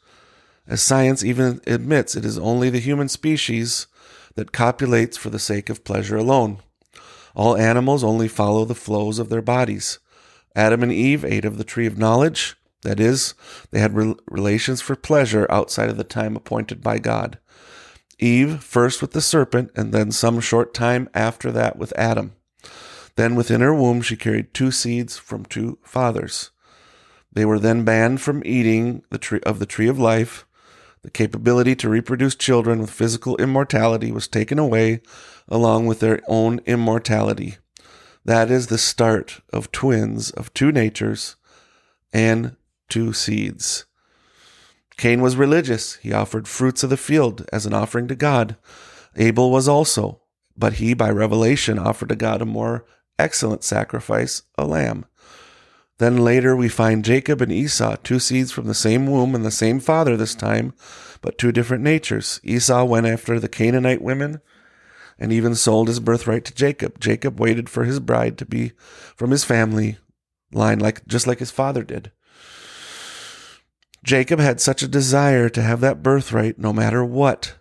As 0.67 0.81
science 0.81 1.23
even 1.23 1.61
admits, 1.67 2.17
it 2.17 2.25
is 2.25 2.39
only 2.39 2.71
the 2.71 2.79
human 2.79 3.11
species 3.11 3.87
that 4.35 4.51
copulates 4.51 5.19
for 5.19 5.29
the 5.29 5.39
sake 5.39 5.69
of 5.69 5.85
pleasure 5.85 6.17
alone. 6.17 6.61
All 7.35 7.57
animals 7.57 8.05
only 8.05 8.29
follow 8.29 8.65
the 8.65 8.75
flows 8.75 9.19
of 9.19 9.29
their 9.29 9.43
bodies. 9.43 9.99
Adam 10.55 10.83
and 10.83 10.93
Eve 10.93 11.25
ate 11.25 11.45
of 11.45 11.59
the 11.59 11.65
tree 11.65 11.87
of 11.87 11.99
knowledge. 11.99 12.57
That 12.83 12.99
is, 12.99 13.35
they 13.71 13.81
had 13.81 13.95
re- 13.95 14.17
relations 14.27 14.81
for 14.81 14.97
pleasure 14.97 15.47
outside 15.51 15.91
of 15.91 15.97
the 15.97 16.05
time 16.05 16.35
appointed 16.35 16.83
by 16.83 16.99
God. 16.99 17.39
Eve 18.19 18.63
first 18.63 19.01
with 19.01 19.13
the 19.13 19.21
serpent, 19.21 19.71
and 19.75 19.93
then 19.93 20.13
some 20.13 20.41
short 20.41 20.75
time 20.75 21.09
after 21.15 21.51
that 21.53 21.77
with 21.77 21.93
Adam. 21.97 22.33
Then 23.17 23.35
within 23.35 23.61
her 23.61 23.75
womb 23.75 24.03
she 24.03 24.17
carried 24.17 24.55
two 24.55 24.71
seeds 24.71 25.19
from 25.19 25.45
two 25.45 25.79
fathers. 25.83 26.51
They 27.33 27.45
were 27.45 27.59
then 27.59 27.85
banned 27.85 28.21
from 28.21 28.43
eating 28.45 29.03
the 29.11 29.19
tree 29.19 29.41
of 29.45 29.59
the 29.59 29.67
tree 29.67 29.89
of 29.89 29.99
life. 29.99 30.47
The 31.03 31.11
capability 31.11 31.75
to 31.77 31.89
reproduce 31.89 32.35
children 32.35 32.81
with 32.81 32.91
physical 32.91 33.37
immortality 33.39 34.13
was 34.13 34.29
taken 34.29 34.59
away 34.59 35.01
along 35.49 35.87
with 35.87 36.01
their 36.01 36.21
own 36.29 36.61
immortality. 36.67 37.57
That 38.25 38.51
is 38.51 38.67
the 38.67 38.79
start 38.79 39.41
of 39.53 39.73
twins 39.73 40.31
of 40.31 40.53
two 40.53 40.71
natures 40.71 41.37
and 42.13 42.57
two 42.89 43.13
seeds. 43.15 43.87
Cain 44.99 45.23
was 45.23 45.37
religious. 45.37 45.95
He 45.97 46.13
offered 46.13 46.47
fruits 46.47 46.83
of 46.83 46.91
the 46.91 46.99
field 46.99 47.47
as 47.51 47.65
an 47.65 47.73
offering 47.73 48.07
to 48.09 48.15
God. 48.15 48.57
Abel 49.17 49.51
was 49.51 49.67
also, 49.67 50.21
but 50.57 50.75
he, 50.75 50.93
by 50.93 51.09
revelation, 51.09 51.79
offered 51.79 52.11
to 52.11 52.17
God 52.17 52.43
a 52.43 52.47
more 52.47 52.85
excellent 53.19 53.65
sacrifice, 53.65 54.43
a 54.59 54.67
lamb. 54.67 55.07
Then 56.01 56.17
later 56.17 56.57
we 56.57 56.71
find 56.71 57.05
Jacob 57.05 57.43
and 57.43 57.53
Esau, 57.53 57.97
two 58.03 58.19
seeds 58.19 58.51
from 58.51 58.67
the 58.67 58.75
same 58.75 59.07
womb 59.07 59.35
and 59.35 59.45
the 59.45 59.51
same 59.51 59.81
father 59.81 60.17
this 60.17 60.35
time, 60.35 60.73
but 61.21 61.37
two 61.37 61.53
different 61.53 61.85
natures. 61.85 62.41
Esau 62.43 62.85
went 62.85 63.07
after 63.07 63.39
the 63.39 63.51
Canaanite 63.51 64.01
women, 64.01 64.41
and 65.19 65.31
even 65.31 65.55
sold 65.55 65.89
his 65.89 66.01
birthright 66.01 66.47
to 66.47 66.55
Jacob. 66.55 66.99
Jacob 67.01 67.39
waited 67.39 67.69
for 67.69 67.85
his 67.85 68.01
bride 68.01 68.39
to 68.39 68.47
be 68.47 68.73
from 69.15 69.31
his 69.31 69.45
family 69.45 69.99
line, 70.53 70.79
like 70.79 71.07
just 71.07 71.27
like 71.27 71.39
his 71.39 71.51
father 71.51 71.85
did. 71.85 72.11
Jacob 74.03 74.41
had 74.41 74.59
such 74.59 74.83
a 74.83 74.89
desire 74.89 75.51
to 75.51 75.61
have 75.61 75.83
that 75.83 76.03
birthright 76.03 76.59
no 76.59 76.73
matter 76.73 77.05
what. 77.05 77.57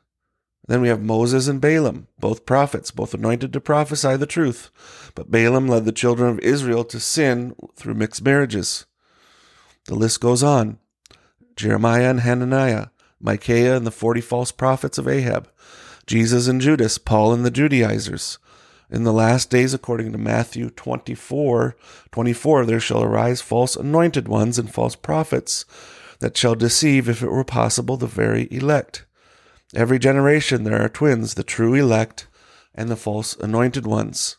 Then 0.70 0.82
we 0.82 0.88
have 0.90 1.02
Moses 1.02 1.48
and 1.48 1.60
Balaam, 1.60 2.06
both 2.20 2.46
prophets, 2.46 2.92
both 2.92 3.16
anointed 3.16 3.52
to 3.54 3.60
prophesy 3.60 4.16
the 4.18 4.28
truth. 4.28 4.70
But 5.16 5.32
Balaam 5.32 5.68
led 5.68 5.86
the 5.86 5.92
children 5.92 6.30
of 6.30 6.40
Israel 6.42 6.84
to 6.86 7.00
sin 7.00 7.56
through 7.76 7.96
mixed 7.96 8.24
marriages. 8.24 8.86
The 9.86 9.96
list 9.96 10.22
goes 10.22 10.44
on. 10.44 10.78
Jeremiah 11.56 12.12
and 12.12 12.20
Hananiah, 12.20 12.90
Micaiah 13.20 13.78
and 13.78 13.88
the 13.88 13.90
forty 13.90 14.22
false 14.22 14.52
prophets 14.52 15.00
of 15.00 15.08
Ahab, 15.08 15.50
Jesus 16.06 16.48
and 16.48 16.62
Judas, 16.62 17.00
Paul 17.00 17.34
and 17.34 17.44
the 17.44 17.50
Judaizers. 17.50 18.38
In 18.92 19.06
the 19.06 19.12
last 19.12 19.50
days, 19.50 19.74
according 19.74 20.12
to 20.12 20.20
Matthew 20.20 20.70
24, 20.70 21.76
24, 22.12 22.66
there 22.68 22.80
shall 22.80 23.02
arise 23.02 23.42
false 23.42 23.76
anointed 23.76 24.28
ones 24.28 24.60
and 24.60 24.72
false 24.72 24.96
prophets. 24.96 25.66
that 26.20 26.38
shall 26.38 26.54
deceive, 26.54 27.10
if 27.10 27.24
it 27.24 27.32
were 27.32 27.44
possible, 27.44 27.98
the 27.98 28.06
very 28.06 28.48
elect. 28.52 29.06
Every 29.76 30.00
generation 30.00 30.64
there 30.64 30.82
are 30.82 30.90
twins, 30.90 31.36
the 31.36 31.44
true 31.44 31.74
elect 31.76 32.28
and 32.74 32.90
the 32.90 32.96
false 32.96 33.36
anointed 33.38 33.86
ones. 33.86 34.38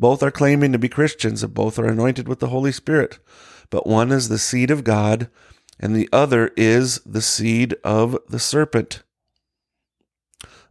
Both 0.00 0.22
are 0.22 0.30
claiming 0.30 0.72
to 0.72 0.78
be 0.78 0.88
Christians, 0.88 1.42
and 1.42 1.54
both 1.54 1.78
are 1.78 1.86
anointed 1.86 2.28
with 2.28 2.40
the 2.40 2.48
Holy 2.48 2.72
Spirit. 2.72 3.18
But 3.70 3.86
one 3.86 4.10
is 4.12 4.28
the 4.28 4.38
seed 4.38 4.70
of 4.70 4.84
God, 4.84 5.28
and 5.78 5.94
the 5.94 6.08
other 6.12 6.50
is 6.56 7.00
the 7.04 7.22
seed 7.22 7.74
of 7.84 8.18
the 8.28 8.38
serpent. 8.38 9.02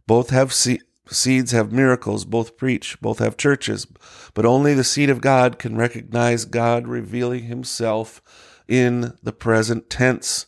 Both 0.06 0.30
have 0.30 0.52
se- 0.52 0.80
seeds, 1.08 1.52
have 1.52 1.72
miracles, 1.72 2.24
both 2.24 2.56
preach, 2.56 3.00
both 3.00 3.18
have 3.18 3.36
churches, 3.36 3.86
but 4.34 4.46
only 4.46 4.74
the 4.74 4.84
seed 4.84 5.10
of 5.10 5.20
God 5.20 5.58
can 5.58 5.76
recognize 5.76 6.44
God 6.44 6.88
revealing 6.88 7.44
himself 7.44 8.22
in 8.66 9.14
the 9.22 9.32
present 9.32 9.88
tense. 9.88 10.46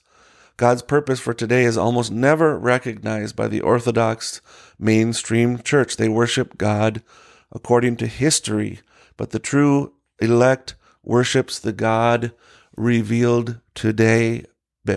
God's 0.60 0.82
purpose 0.82 1.20
for 1.20 1.32
today 1.32 1.64
is 1.64 1.78
almost 1.78 2.12
never 2.12 2.58
recognized 2.58 3.34
by 3.34 3.48
the 3.48 3.62
Orthodox 3.62 4.42
mainstream 4.78 5.62
church. 5.62 5.96
They 5.96 6.06
worship 6.06 6.58
God 6.58 7.02
according 7.50 7.96
to 7.96 8.06
history, 8.06 8.80
but 9.16 9.30
the 9.30 9.38
true 9.38 9.94
elect 10.20 10.74
worships 11.02 11.58
the 11.58 11.72
God 11.72 12.32
revealed 12.76 13.58
today 13.74 14.44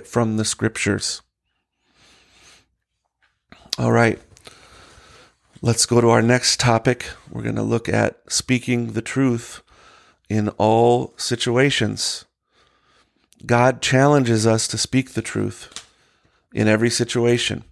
from 0.03 0.35
the 0.35 0.43
scriptures. 0.43 1.21
All 3.77 3.93
right, 3.93 4.19
let's 5.61 5.85
go 5.85 6.01
to 6.01 6.09
our 6.09 6.21
next 6.21 6.59
topic. 6.59 7.09
We're 7.31 7.41
going 7.41 7.55
to 7.55 7.63
look 7.63 7.87
at 7.87 8.19
speaking 8.27 8.91
the 8.91 9.01
truth 9.01 9.61
in 10.27 10.49
all 10.57 11.13
situations. 11.15 12.25
God 13.45 13.81
challenges 13.81 14.47
us 14.47 14.67
to 14.69 14.77
speak 14.77 15.11
the 15.11 15.21
truth 15.21 15.87
in 16.53 16.67
every 16.67 16.89
situation. 16.89 17.63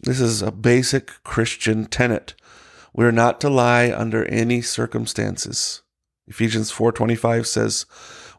This 0.00 0.20
is 0.20 0.42
a 0.42 0.50
basic 0.50 1.22
Christian 1.22 1.84
tenet. 1.86 2.34
We're 2.92 3.12
not 3.12 3.40
to 3.42 3.50
lie 3.50 3.92
under 3.92 4.24
any 4.24 4.62
circumstances. 4.62 5.82
Ephesians 6.26 6.70
4:25 6.70 7.46
says, 7.46 7.86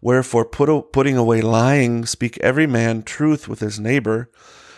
"Wherefore 0.01 0.45
put, 0.45 0.91
putting 0.91 1.17
away 1.17 1.41
lying, 1.41 2.05
speak 2.05 2.37
every 2.39 2.67
man 2.67 3.03
truth 3.03 3.47
with 3.47 3.59
his 3.59 3.79
neighbor, 3.79 4.29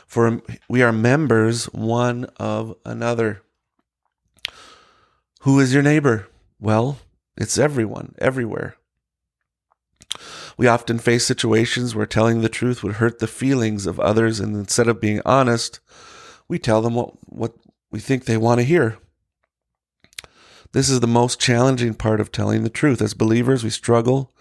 for 0.08 0.42
we 0.70 0.82
are 0.82 0.92
members 0.92 1.66
one 1.66 2.26
of 2.38 2.76
another." 2.86 3.42
Who 5.42 5.60
is 5.60 5.74
your 5.74 5.84
neighbor? 5.84 6.28
Well, 6.60 7.00
it's 7.36 7.58
everyone, 7.58 8.14
everywhere. 8.20 8.76
We 10.58 10.68
often 10.68 11.00
face 11.00 11.26
situations 11.26 11.96
where 11.96 12.06
telling 12.06 12.42
the 12.42 12.50
truth 12.50 12.84
would 12.84 12.96
hurt 12.96 13.20
the 13.20 13.28
feelings 13.28 13.86
of 13.86 14.00
others, 14.00 14.40
and 14.40 14.56
instead 14.56 14.88
of 14.88 15.02
being 15.02 15.22
honest, 15.26 15.80
we 16.48 16.60
tell 16.60 16.82
them 16.82 16.96
what, 16.96 17.14
what 17.26 17.54
we 17.92 18.00
think 18.00 18.26
they 18.26 18.38
want 18.38 18.60
to 18.60 18.66
hear. 18.66 18.98
This 20.74 20.90
is 20.90 21.00
the 21.02 21.08
most 21.08 21.40
challenging 21.40 21.94
part 21.94 22.22
of 22.22 22.32
telling 22.32 22.64
the 22.64 22.70
truth. 22.70 23.02
As 23.02 23.14
believers, 23.14 23.64
we 23.64 23.70
struggle 23.70 24.32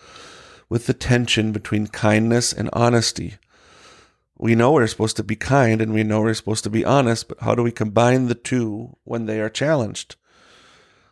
with 0.69 0.87
the 0.87 0.95
tension 0.95 1.50
between 1.50 1.89
kindness 1.89 2.53
and 2.53 2.71
honesty. 2.73 3.35
We 4.39 4.55
know 4.55 4.73
we're 4.73 4.87
supposed 4.87 5.17
to 5.17 5.25
be 5.25 5.37
kind 5.37 5.83
and 5.83 5.93
we 5.93 6.05
know 6.05 6.21
we're 6.21 6.35
supposed 6.35 6.65
to 6.65 6.71
be 6.71 6.85
honest, 6.85 7.29
but 7.29 7.41
how 7.41 7.55
do 7.55 7.62
we 7.62 7.73
combine 7.73 8.29
the 8.29 8.35
two 8.35 8.97
when 9.05 9.27
they 9.27 9.41
are 9.41 9.50
challenged? 9.50 10.17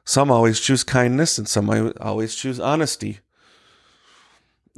Some 0.05 0.31
always 0.31 0.61
choose 0.61 0.85
kindness 0.85 1.37
and 1.37 1.47
some 1.49 1.93
always 2.01 2.35
choose 2.35 2.59
honesty. 2.59 3.19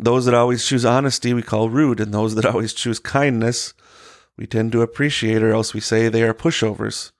Those 0.02 0.25
that 0.25 0.35
always 0.35 0.64
choose 0.64 0.87
honesty 0.87 1.35
we 1.35 1.42
call 1.42 1.69
rude, 1.69 2.00
and 2.00 2.12
those 2.12 2.35
that 2.35 2.47
always 2.52 2.73
choose 2.73 2.99
kindness 2.99 3.75
we 4.37 4.47
tend 4.47 4.73
to 4.73 4.80
appreciate, 4.80 5.43
or 5.43 5.52
else 5.52 5.75
we 5.75 5.80
say 5.80 6.08
they 6.08 6.23
are 6.23 6.32
pushovers. 6.32 7.13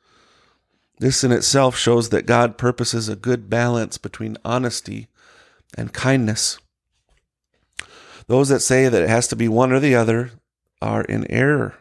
This 0.99 1.23
in 1.23 1.31
itself 1.31 1.77
shows 1.77 2.09
that 2.09 2.25
God 2.25 2.57
purposes 2.57 3.09
a 3.09 3.17
good 3.17 3.51
balance 3.51 3.99
between 3.99 4.39
honesty 4.47 5.09
and 5.77 5.93
kindness. 5.93 6.59
Those 8.27 8.49
that 8.49 8.61
say 8.61 8.89
that 8.89 9.03
it 9.03 9.09
has 9.11 9.29
to 9.29 9.37
be 9.37 9.49
one 9.49 9.73
or 9.73 9.81
the 9.81 9.95
other 9.95 10.31
are 10.81 11.03
in 11.03 11.31
error. 11.31 11.75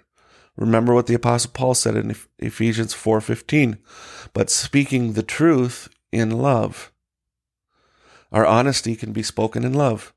Remember 0.58 0.94
what 0.94 1.08
the 1.08 1.14
apostle 1.14 1.52
Paul 1.54 1.76
said 1.76 1.96
in 1.96 2.14
Ephesians 2.40 2.94
4:15, 2.94 3.78
but 4.34 4.50
speaking 4.50 5.14
the 5.14 5.24
truth 5.24 5.88
in 6.12 6.32
love. 6.32 6.92
Our 8.34 8.46
honesty 8.46 8.98
can 8.98 9.14
be 9.14 9.24
spoken 9.24 9.64
in 9.64 9.74
love. 9.74 10.14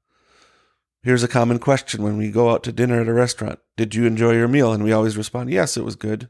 Here's 1.03 1.25
a 1.25 1.29
common 1.29 1.59
question 1.59 2.03
when 2.05 2.17
we 2.17 2.31
go 2.31 2.51
out 2.51 2.63
to 2.63 2.73
dinner 2.73 3.01
at 3.01 3.09
a 3.09 3.13
restaurant 3.13 3.59
Did 3.77 3.95
you 3.95 4.07
enjoy 4.07 4.35
your 4.35 4.47
meal? 4.47 4.73
And 4.73 4.85
we 4.85 4.93
always 4.93 5.17
respond, 5.17 5.51
Yes, 5.51 5.77
it 5.77 5.85
was 5.85 5.97
good. 5.97 6.29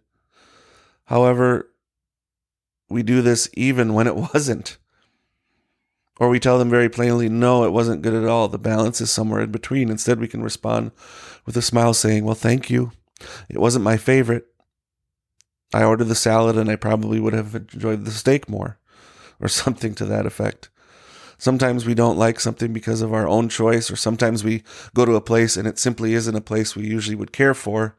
However, 1.07 1.69
we 2.89 3.03
do 3.03 3.21
this 3.21 3.51
even 3.53 3.93
when 3.93 4.07
it 4.07 4.17
wasn't. 4.35 4.79
Or 6.19 6.29
we 6.29 6.41
tell 6.41 6.59
them 6.59 6.71
very 6.71 6.89
plainly, 6.89 7.29
No, 7.29 7.65
it 7.65 7.73
wasn't 7.73 8.01
good 8.01 8.15
at 8.15 8.29
all. 8.29 8.49
The 8.49 8.59
balance 8.59 9.01
is 9.03 9.11
somewhere 9.11 9.43
in 9.43 9.51
between. 9.51 9.91
Instead, 9.91 10.21
we 10.21 10.29
can 10.29 10.43
respond 10.43 10.93
with 11.45 11.57
a 11.57 11.63
smile 11.63 11.93
saying, 11.93 12.25
Well, 12.25 12.35
thank 12.35 12.71
you. 12.71 12.93
It 13.51 13.59
wasn't 13.59 13.85
my 13.85 13.99
favorite. 13.99 14.47
I 15.75 15.85
ordered 15.85 16.05
the 16.05 16.15
salad 16.15 16.57
and 16.57 16.71
I 16.71 16.77
probably 16.77 17.21
would 17.21 17.35
have 17.35 17.55
enjoyed 17.55 18.05
the 18.05 18.11
steak 18.11 18.49
more, 18.49 18.79
or 19.39 19.49
something 19.49 19.95
to 19.97 20.07
that 20.07 20.25
effect. 20.25 20.71
Sometimes 21.43 21.85
we 21.85 21.95
don't 21.95 22.17
like 22.17 22.39
something 22.39 22.73
because 22.73 23.03
of 23.03 23.13
our 23.13 23.27
own 23.27 23.49
choice, 23.49 23.91
or 23.91 23.97
sometimes 23.97 24.45
we 24.45 24.63
go 24.95 25.05
to 25.05 25.17
a 25.17 25.21
place 25.21 25.57
and 25.57 25.67
it 25.67 25.77
simply 25.77 26.15
isn't 26.15 26.37
a 26.37 26.41
place 26.41 26.77
we 26.77 26.87
usually 26.87 27.17
would 27.17 27.33
care 27.33 27.53
for, 27.53 27.97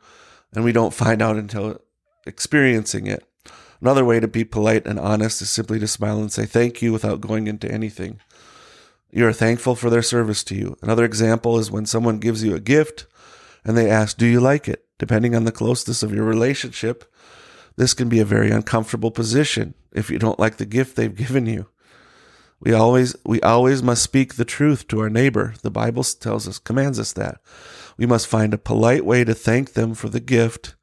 and 0.53 0.63
we 0.63 0.71
don't 0.71 0.93
find 0.93 1.21
out 1.21 1.35
until 1.35 1.81
experiencing 2.25 3.05
it. 3.05 3.27
Another 3.81 4.05
way 4.05 4.21
to 4.21 4.29
be 4.29 4.45
polite 4.45 4.87
and 4.87 4.97
honest 4.97 5.41
is 5.41 5.49
simply 5.49 5.77
to 5.79 5.89
smile 5.89 6.21
and 6.21 6.31
say 6.31 6.45
thank 6.45 6.81
you 6.81 6.93
without 6.93 7.19
going 7.19 7.47
into 7.47 7.69
anything. 7.69 8.21
You 9.11 9.27
are 9.27 9.33
thankful 9.33 9.75
for 9.75 9.89
their 9.89 10.01
service 10.01 10.41
to 10.45 10.55
you. 10.55 10.77
Another 10.81 11.03
example 11.03 11.59
is 11.59 11.69
when 11.69 11.85
someone 11.85 12.19
gives 12.19 12.45
you 12.45 12.55
a 12.55 12.61
gift 12.61 13.07
and 13.65 13.75
they 13.75 13.91
ask, 13.91 14.15
Do 14.15 14.25
you 14.25 14.39
like 14.39 14.69
it? 14.69 14.85
Depending 14.99 15.35
on 15.35 15.43
the 15.43 15.51
closeness 15.51 16.01
of 16.01 16.15
your 16.15 16.23
relationship, 16.23 17.13
this 17.75 17.93
can 17.93 18.07
be 18.07 18.21
a 18.21 18.25
very 18.25 18.51
uncomfortable 18.51 19.11
position 19.11 19.73
if 19.91 20.09
you 20.09 20.17
don't 20.17 20.39
like 20.39 20.55
the 20.55 20.65
gift 20.65 20.95
they've 20.95 21.13
given 21.25 21.45
you. 21.45 21.67
We 22.59 22.73
always 22.73 23.15
we 23.25 23.41
always 23.41 23.83
must 23.83 24.03
speak 24.03 24.35
the 24.35 24.45
truth 24.45 24.87
to 24.87 24.99
our 25.01 25.09
neighbor. 25.09 25.55
The 25.61 25.71
Bible 25.71 26.03
tells 26.03 26.47
us 26.47 26.59
commands 26.59 26.99
us 26.99 27.13
that. 27.13 27.41
We 27.97 28.05
must 28.05 28.27
find 28.27 28.53
a 28.53 28.57
polite 28.57 29.05
way 29.05 29.23
to 29.23 29.33
thank 29.33 29.73
them 29.73 29.93
for 29.93 30.09
the 30.09 30.19
gift, 30.19 30.75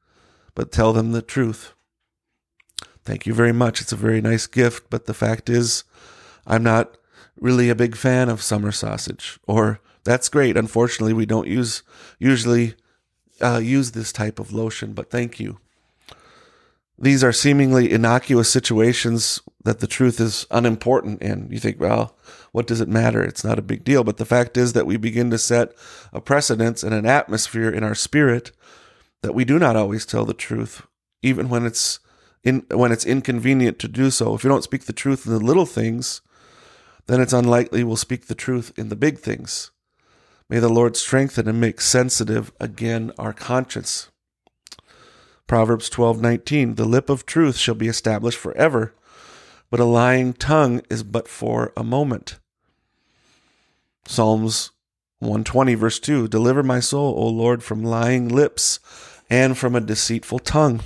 but 0.54 0.72
tell 0.72 0.92
them 0.92 1.12
the 1.12 1.22
truth. 1.22 1.72
Thank 3.04 3.26
you 3.26 3.34
very 3.34 3.52
much. 3.52 3.80
It's 3.80 3.92
a 3.92 3.96
very 3.96 4.20
nice 4.20 4.46
gift, 4.46 4.90
but 4.90 5.06
the 5.06 5.14
fact 5.14 5.48
is 5.48 5.84
I'm 6.46 6.62
not 6.62 6.96
really 7.40 7.70
a 7.70 7.74
big 7.74 7.96
fan 7.96 8.28
of 8.28 8.42
summer 8.42 8.72
sausage 8.72 9.38
or 9.46 9.80
that's 10.04 10.28
great. 10.28 10.56
Unfortunately, 10.56 11.12
we 11.12 11.26
don't 11.26 11.48
use 11.48 11.82
usually 12.18 12.74
uh, 13.40 13.60
use 13.62 13.92
this 13.92 14.12
type 14.12 14.38
of 14.38 14.52
lotion, 14.52 14.92
but 14.92 15.10
thank 15.10 15.40
you. 15.40 15.58
These 17.02 17.24
are 17.24 17.32
seemingly 17.32 17.90
innocuous 17.90 18.50
situations 18.50 19.40
that 19.64 19.80
the 19.80 19.86
truth 19.86 20.20
is 20.20 20.46
unimportant 20.50 21.22
in. 21.22 21.48
You 21.50 21.58
think, 21.58 21.80
well, 21.80 22.14
what 22.52 22.66
does 22.66 22.82
it 22.82 22.88
matter? 22.88 23.22
It's 23.22 23.42
not 23.42 23.58
a 23.58 23.62
big 23.62 23.84
deal. 23.84 24.04
But 24.04 24.18
the 24.18 24.26
fact 24.26 24.58
is 24.58 24.74
that 24.74 24.86
we 24.86 24.98
begin 24.98 25.30
to 25.30 25.38
set 25.38 25.72
a 26.12 26.20
precedence 26.20 26.82
and 26.82 26.92
an 26.92 27.06
atmosphere 27.06 27.70
in 27.70 27.82
our 27.82 27.94
spirit 27.94 28.52
that 29.22 29.34
we 29.34 29.46
do 29.46 29.58
not 29.58 29.76
always 29.76 30.04
tell 30.04 30.26
the 30.26 30.34
truth, 30.34 30.86
even 31.22 31.48
when 31.48 31.64
it's 31.64 32.00
in, 32.42 32.66
when 32.70 32.92
it's 32.92 33.06
inconvenient 33.06 33.78
to 33.78 33.88
do 33.88 34.10
so. 34.10 34.34
If 34.34 34.44
you 34.44 34.50
don't 34.50 34.64
speak 34.64 34.84
the 34.84 34.92
truth 34.92 35.26
in 35.26 35.32
the 35.32 35.38
little 35.38 35.66
things, 35.66 36.20
then 37.06 37.20
it's 37.20 37.32
unlikely 37.32 37.82
we'll 37.82 37.96
speak 37.96 38.26
the 38.26 38.34
truth 38.34 38.72
in 38.76 38.90
the 38.90 38.96
big 38.96 39.18
things. 39.18 39.70
May 40.50 40.58
the 40.58 40.68
Lord 40.68 40.96
strengthen 40.96 41.48
and 41.48 41.60
make 41.60 41.80
sensitive 41.80 42.52
again 42.60 43.12
our 43.18 43.32
conscience. 43.32 44.10
Proverbs 45.50 45.90
12:19 45.90 46.76
The 46.76 46.84
lip 46.84 47.10
of 47.10 47.26
truth 47.26 47.56
shall 47.56 47.74
be 47.74 47.88
established 47.88 48.38
forever, 48.38 48.94
but 49.68 49.80
a 49.80 49.84
lying 49.84 50.32
tongue 50.32 50.80
is 50.88 51.02
but 51.02 51.26
for 51.26 51.72
a 51.76 51.82
moment. 51.82 52.38
Psalms 54.06 54.70
120 55.18 55.74
verse 55.74 55.98
2 55.98 56.28
Deliver 56.28 56.62
my 56.62 56.78
soul, 56.78 57.16
O 57.18 57.26
Lord, 57.26 57.64
from 57.64 57.82
lying 57.82 58.28
lips 58.28 58.78
and 59.28 59.58
from 59.58 59.74
a 59.74 59.80
deceitful 59.80 60.38
tongue. 60.38 60.82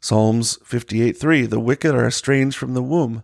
Psalms 0.00 0.56
58:3 0.64 1.44
The 1.44 1.60
wicked 1.60 1.94
are 1.94 2.06
estranged 2.06 2.56
from 2.56 2.72
the 2.72 2.82
womb. 2.82 3.22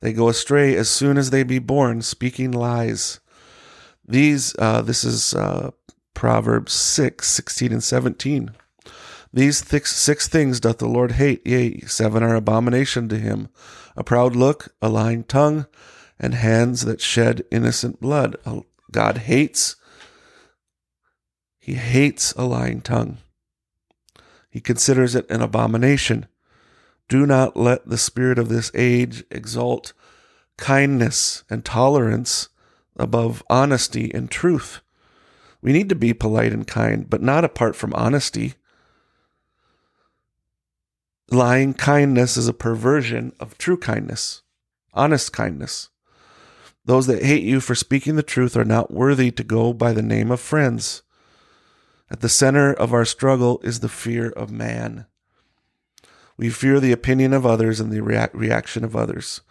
They 0.00 0.12
go 0.12 0.28
astray 0.28 0.74
as 0.74 0.90
soon 0.90 1.16
as 1.16 1.30
they 1.30 1.44
be 1.44 1.60
born, 1.60 2.02
speaking 2.02 2.50
lies. 2.50 3.20
These, 4.04 4.56
uh, 4.58 4.82
this 4.82 5.04
is 5.04 5.32
uh, 5.32 5.70
Proverbs 6.12 6.72
6, 6.72 7.24
16 7.24 7.70
and 7.70 7.84
17. 7.84 8.50
These 9.32 9.66
six 9.66 10.28
things 10.28 10.60
doth 10.60 10.78
the 10.78 10.88
Lord 10.88 11.12
hate, 11.12 11.46
yea, 11.46 11.80
seven 11.80 12.22
are 12.22 12.34
abomination 12.34 13.08
to 13.08 13.18
him 13.18 13.48
a 13.96 14.04
proud 14.04 14.36
look, 14.36 14.74
a 14.80 14.88
lying 14.88 15.24
tongue, 15.24 15.66
and 16.20 16.34
hands 16.34 16.84
that 16.84 17.00
shed 17.00 17.42
innocent 17.50 18.00
blood. 18.00 18.36
God 18.92 19.18
hates 19.18 19.76
He 21.58 21.74
hates 21.74 22.32
a 22.32 22.44
lying 22.44 22.80
tongue. 22.80 23.18
He 24.48 24.60
considers 24.60 25.14
it 25.14 25.28
an 25.28 25.42
abomination. 25.42 26.26
Do 27.08 27.26
not 27.26 27.56
let 27.56 27.88
the 27.88 27.98
spirit 27.98 28.38
of 28.38 28.48
this 28.48 28.70
age 28.74 29.24
exalt 29.30 29.92
kindness 30.56 31.42
and 31.50 31.64
tolerance 31.64 32.48
above 32.96 33.42
honesty 33.50 34.12
and 34.14 34.30
truth. 34.30 34.80
We 35.60 35.72
need 35.72 35.88
to 35.88 35.94
be 35.94 36.14
polite 36.14 36.52
and 36.52 36.66
kind, 36.66 37.08
but 37.10 37.22
not 37.22 37.44
apart 37.44 37.74
from 37.74 37.94
honesty. 37.94 38.54
Lying 41.30 41.74
kindness 41.74 42.38
is 42.38 42.48
a 42.48 42.54
perversion 42.54 43.34
of 43.38 43.58
true 43.58 43.76
kindness, 43.76 44.42
honest 44.94 45.30
kindness. 45.30 45.90
Those 46.86 47.06
that 47.06 47.22
hate 47.22 47.42
you 47.42 47.60
for 47.60 47.74
speaking 47.74 48.16
the 48.16 48.22
truth 48.22 48.56
are 48.56 48.64
not 48.64 48.90
worthy 48.90 49.30
to 49.32 49.44
go 49.44 49.74
by 49.74 49.92
the 49.92 50.00
name 50.00 50.30
of 50.30 50.40
friends. 50.40 51.02
At 52.10 52.20
the 52.20 52.30
center 52.30 52.72
of 52.72 52.94
our 52.94 53.04
struggle 53.04 53.60
is 53.62 53.80
the 53.80 53.90
fear 53.90 54.30
of 54.30 54.50
man. 54.50 55.04
We 56.38 56.48
fear 56.48 56.80
the 56.80 56.92
opinion 56.92 57.34
of 57.34 57.44
others 57.44 57.78
and 57.78 57.92
the 57.92 58.02
rea- 58.02 58.30
reaction 58.32 58.82
of 58.82 58.96
others. 58.96 59.42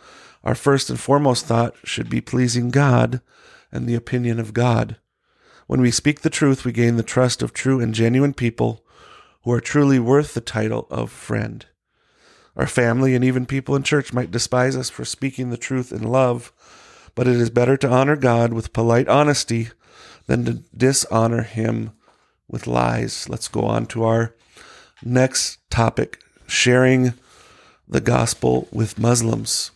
Our 0.43 0.55
first 0.55 0.89
and 0.89 0.99
foremost 0.99 1.45
thought 1.45 1.75
should 1.83 2.09
be 2.09 2.21
pleasing 2.21 2.71
God 2.71 3.21
and 3.71 3.85
the 3.85 3.93
opinion 3.93 4.39
of 4.39 4.55
God. 4.55 4.97
When 5.67 5.81
we 5.81 5.91
speak 5.91 6.21
the 6.21 6.31
truth, 6.31 6.65
we 6.65 6.71
gain 6.71 6.95
the 6.95 7.03
trust 7.03 7.43
of 7.43 7.53
true 7.53 7.79
and 7.79 7.93
genuine 7.93 8.33
people 8.33 8.83
who 9.47 9.53
are 9.53 9.61
truly 9.61 9.97
worth 9.97 10.33
the 10.33 10.41
title 10.41 10.85
of 10.91 11.09
friend. 11.09 11.65
Our 12.57 12.67
family 12.67 13.15
and 13.15 13.23
even 13.23 13.45
people 13.45 13.77
in 13.77 13.83
church 13.83 14.11
might 14.11 14.29
despise 14.29 14.75
us 14.75 14.89
for 14.89 15.05
speaking 15.05 15.51
the 15.51 15.55
truth 15.55 15.93
in 15.93 16.03
love, 16.03 16.51
but 17.15 17.29
it 17.29 17.37
is 17.37 17.49
better 17.49 17.77
to 17.77 17.89
honor 17.89 18.17
God 18.17 18.51
with 18.51 18.73
polite 18.73 19.07
honesty 19.07 19.69
than 20.25 20.43
to 20.43 20.63
dishonor 20.75 21.43
Him 21.43 21.91
with 22.49 22.67
lies. 22.67 23.29
Let's 23.29 23.47
go 23.47 23.61
on 23.61 23.85
to 23.85 24.03
our 24.03 24.35
next 25.01 25.59
topic 25.69 26.19
sharing 26.45 27.13
the 27.87 28.01
gospel 28.01 28.67
with 28.73 28.99
Muslims. 28.99 29.71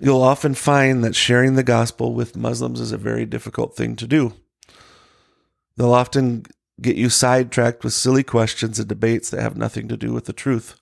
You'll 0.00 0.22
often 0.22 0.54
find 0.54 1.04
that 1.04 1.14
sharing 1.14 1.54
the 1.54 1.62
gospel 1.62 2.14
with 2.14 2.34
Muslims 2.34 2.80
is 2.80 2.92
a 2.92 2.96
very 2.96 3.26
difficult 3.26 3.76
thing 3.76 3.94
to 3.96 4.06
do. 4.06 4.32
They'll 5.76 5.92
often 5.92 6.46
get 6.80 6.96
you 6.96 7.08
sidetracked 7.08 7.84
with 7.84 7.92
silly 7.92 8.22
questions 8.22 8.78
and 8.78 8.88
debates 8.88 9.30
that 9.30 9.42
have 9.42 9.56
nothing 9.56 9.88
to 9.88 9.96
do 9.96 10.12
with 10.12 10.24
the 10.24 10.32
truth. 10.32 10.80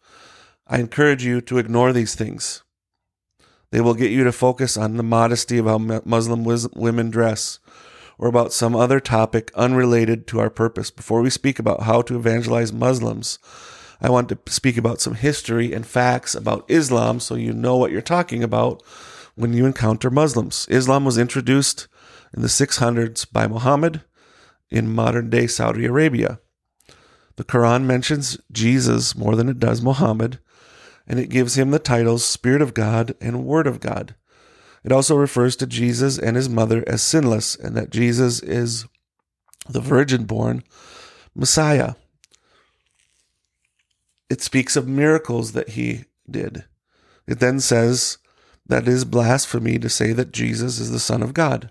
I 0.67 0.79
encourage 0.79 1.25
you 1.25 1.41
to 1.43 1.59
ignore 1.59 1.93
these 1.93 2.15
things. 2.15 2.63
They 3.71 3.81
will 3.81 3.95
get 3.95 4.11
you 4.11 4.25
to 4.25 4.33
focus 4.33 4.77
on 4.77 4.97
the 4.97 5.03
modesty 5.03 5.59
of 5.59 5.67
how 5.67 5.79
Muslim 5.79 6.45
women 6.75 7.11
dress 7.11 7.59
or 8.19 8.29
about 8.29 8.53
some 8.53 8.77
other 8.77 9.01
topic 9.01 9.51
unrelated 9.55 10.27
to 10.29 10.41
our 10.41 10.51
purpose. 10.51 10.91
Before 10.91 11.23
we 11.23 11.31
speak 11.31 11.59
about 11.59 11.83
how 11.83 12.03
to 12.03 12.17
evangelize 12.17 12.73
Muslims, 12.73 13.39
I 14.01 14.11
want 14.11 14.29
to 14.29 14.39
speak 14.47 14.77
about 14.77 15.01
some 15.01 15.15
history 15.15 15.73
and 15.73 15.87
facts 15.87 16.35
about 16.35 16.65
Islam 16.69 17.21
so 17.21 17.35
you 17.35 17.53
know 17.53 17.77
what 17.77 17.91
you're 17.91 18.03
talking 18.03 18.43
about 18.43 18.83
when 19.35 19.53
you 19.55 19.65
encounter 19.65 20.11
Muslims. 20.11 20.67
Islam 20.69 21.05
was 21.05 21.19
introduced 21.19 21.89
in 22.35 22.43
the 22.43 22.49
600s 22.49 23.31
by 23.31 23.47
Muhammad 23.47 24.03
in 24.73 24.93
modern 24.93 25.31
day 25.31 25.47
Saudi 25.47 25.85
Arabia. 25.85 26.41
The 27.37 27.45
Quran 27.45 27.85
mentions 27.85 28.39
Jesus 28.51 29.17
more 29.17 29.37
than 29.37 29.49
it 29.49 29.59
does 29.59 29.83
Muhammad, 29.83 30.39
and 31.07 31.19
it 31.19 31.31
gives 31.31 31.57
him 31.57 31.71
the 31.71 31.79
titles 31.79 32.25
Spirit 32.25 32.63
of 32.63 32.75
God 32.75 33.15
and 33.21 33.45
Word 33.45 33.67
of 33.67 33.81
God. 33.81 34.15
It 34.85 34.93
also 34.93 35.15
refers 35.15 35.55
to 35.57 35.67
Jesus 35.67 36.19
and 36.19 36.37
his 36.37 36.49
mother 36.49 36.85
as 36.87 37.03
sinless, 37.03 37.55
and 37.55 37.77
that 37.77 37.91
Jesus 37.91 38.41
is 38.41 38.87
the 39.69 39.81
virgin 39.81 40.25
born 40.25 40.65
Messiah 41.35 41.95
it 44.33 44.41
speaks 44.41 44.77
of 44.77 44.89
miracles 44.89 45.53
that 45.53 45.69
he 45.71 46.07
did. 46.29 46.65
It 47.27 47.39
then 47.39 47.61
says 47.61 48.17
that 48.67 48.85
it 48.85 48.89
is 48.89 49.05
blasphemy 49.05 49.79
to 49.79 49.91
say 49.91 50.15
that 50.15 50.33
Jesus 50.33 50.79
is 50.79 50.91
the 50.91 50.99
Son 50.99 51.23
of 51.23 51.35
God. 51.35 51.71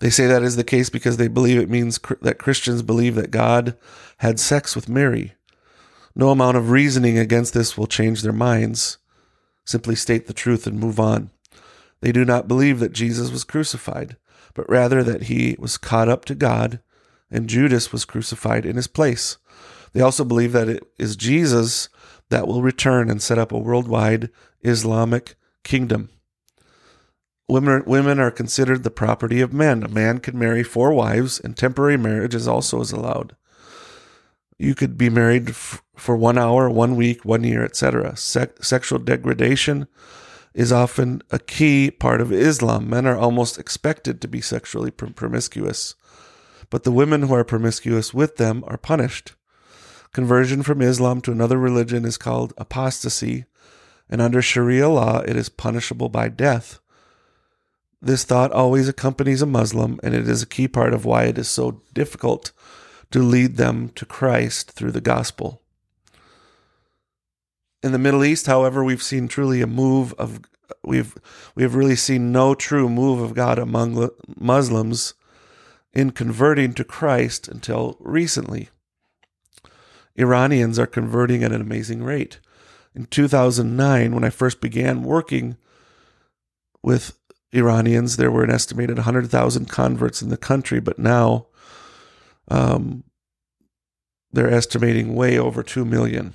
They 0.00 0.10
say 0.10 0.26
that 0.26 0.42
is 0.42 0.56
the 0.56 0.64
case 0.64 0.90
because 0.90 1.16
they 1.16 1.28
believe 1.28 1.58
it 1.58 1.70
means 1.70 1.98
that 2.22 2.38
Christians 2.38 2.82
believe 2.82 3.14
that 3.14 3.30
God 3.30 3.76
had 4.18 4.40
sex 4.40 4.74
with 4.74 4.88
Mary. 4.88 5.32
No 6.14 6.30
amount 6.30 6.56
of 6.56 6.70
reasoning 6.70 7.18
against 7.18 7.54
this 7.54 7.76
will 7.76 7.86
change 7.86 8.22
their 8.22 8.32
minds. 8.32 8.98
Simply 9.64 9.94
state 9.94 10.26
the 10.26 10.34
truth 10.34 10.66
and 10.66 10.78
move 10.78 11.00
on. 11.00 11.30
They 12.00 12.12
do 12.12 12.24
not 12.24 12.48
believe 12.48 12.80
that 12.80 12.92
Jesus 12.92 13.30
was 13.30 13.44
crucified, 13.44 14.16
but 14.52 14.68
rather 14.68 15.02
that 15.02 15.24
he 15.24 15.56
was 15.58 15.78
caught 15.78 16.08
up 16.08 16.24
to 16.26 16.34
God 16.34 16.80
and 17.30 17.48
Judas 17.48 17.90
was 17.92 18.04
crucified 18.04 18.64
in 18.64 18.76
his 18.76 18.86
place. 18.86 19.38
They 19.92 20.00
also 20.00 20.24
believe 20.24 20.52
that 20.52 20.68
it 20.68 20.82
is 20.98 21.16
Jesus 21.16 21.88
that 22.30 22.46
will 22.46 22.62
return 22.62 23.10
and 23.10 23.22
set 23.22 23.38
up 23.38 23.52
a 23.52 23.58
worldwide 23.58 24.30
Islamic 24.62 25.34
kingdom. 25.62 26.10
Women, 27.46 27.82
women 27.86 28.18
are 28.20 28.30
considered 28.30 28.82
the 28.82 28.90
property 28.90 29.40
of 29.40 29.52
men. 29.52 29.82
A 29.82 29.88
man 29.88 30.18
can 30.18 30.38
marry 30.38 30.62
four 30.62 30.92
wives, 30.92 31.38
and 31.38 31.56
temporary 31.56 31.98
marriage 31.98 32.34
is 32.34 32.48
also 32.48 32.80
is 32.80 32.90
allowed. 32.90 33.36
You 34.58 34.74
could 34.74 34.96
be 34.96 35.10
married 35.10 35.50
f- 35.50 35.82
for 35.96 36.16
one 36.16 36.38
hour, 36.38 36.70
one 36.70 36.96
week, 36.96 37.24
one 37.24 37.44
year, 37.44 37.64
etc. 37.64 38.16
Se- 38.16 38.48
sexual 38.60 38.98
degradation 38.98 39.88
is 40.54 40.72
often 40.72 41.20
a 41.30 41.38
key 41.38 41.90
part 41.90 42.20
of 42.20 42.32
Islam. 42.32 42.88
Men 42.88 43.06
are 43.06 43.18
almost 43.18 43.58
expected 43.58 44.20
to 44.20 44.28
be 44.28 44.40
sexually 44.40 44.90
pr- 44.90 45.06
promiscuous, 45.06 45.96
but 46.70 46.84
the 46.84 46.92
women 46.92 47.22
who 47.22 47.34
are 47.34 47.44
promiscuous 47.44 48.14
with 48.14 48.36
them 48.36 48.64
are 48.68 48.78
punished. 48.78 49.34
Conversion 50.12 50.62
from 50.62 50.80
Islam 50.80 51.20
to 51.22 51.32
another 51.32 51.58
religion 51.58 52.04
is 52.04 52.16
called 52.16 52.54
apostasy, 52.56 53.44
and 54.08 54.22
under 54.22 54.40
Sharia 54.40 54.88
law, 54.88 55.18
it 55.18 55.36
is 55.36 55.48
punishable 55.48 56.08
by 56.08 56.28
death. 56.28 56.78
This 58.04 58.24
thought 58.24 58.52
always 58.52 58.86
accompanies 58.86 59.40
a 59.40 59.46
Muslim, 59.46 59.98
and 60.02 60.14
it 60.14 60.28
is 60.28 60.42
a 60.42 60.46
key 60.46 60.68
part 60.68 60.92
of 60.92 61.06
why 61.06 61.24
it 61.24 61.38
is 61.38 61.48
so 61.48 61.80
difficult 61.94 62.52
to 63.10 63.20
lead 63.20 63.56
them 63.56 63.88
to 63.94 64.04
Christ 64.04 64.72
through 64.72 64.92
the 64.92 65.00
gospel. 65.00 65.62
In 67.82 67.92
the 67.92 67.98
Middle 67.98 68.22
East, 68.22 68.46
however, 68.46 68.84
we've 68.84 69.02
seen 69.02 69.26
truly 69.26 69.62
a 69.62 69.66
move 69.66 70.12
of 70.18 70.40
we've 70.82 71.16
we 71.54 71.62
have 71.62 71.74
really 71.74 71.96
seen 71.96 72.30
no 72.30 72.54
true 72.54 72.90
move 72.90 73.20
of 73.20 73.34
God 73.34 73.58
among 73.58 74.10
Muslims 74.38 75.14
in 75.94 76.10
converting 76.10 76.74
to 76.74 76.84
Christ 76.84 77.48
until 77.48 77.96
recently. 78.00 78.68
Iranians 80.14 80.78
are 80.78 80.86
converting 80.86 81.42
at 81.42 81.52
an 81.52 81.62
amazing 81.62 82.02
rate. 82.02 82.38
In 82.94 83.06
2009, 83.06 84.14
when 84.14 84.24
I 84.24 84.30
first 84.30 84.60
began 84.60 85.04
working 85.04 85.56
with 86.82 87.18
Iranians, 87.54 88.16
there 88.16 88.30
were 88.30 88.44
an 88.44 88.50
estimated 88.50 88.96
100,000 88.96 89.68
converts 89.68 90.22
in 90.22 90.28
the 90.28 90.36
country, 90.36 90.80
but 90.80 90.98
now 90.98 91.46
um, 92.48 93.04
they're 94.32 94.52
estimating 94.52 95.14
way 95.14 95.38
over 95.38 95.62
2 95.62 95.84
million. 95.84 96.34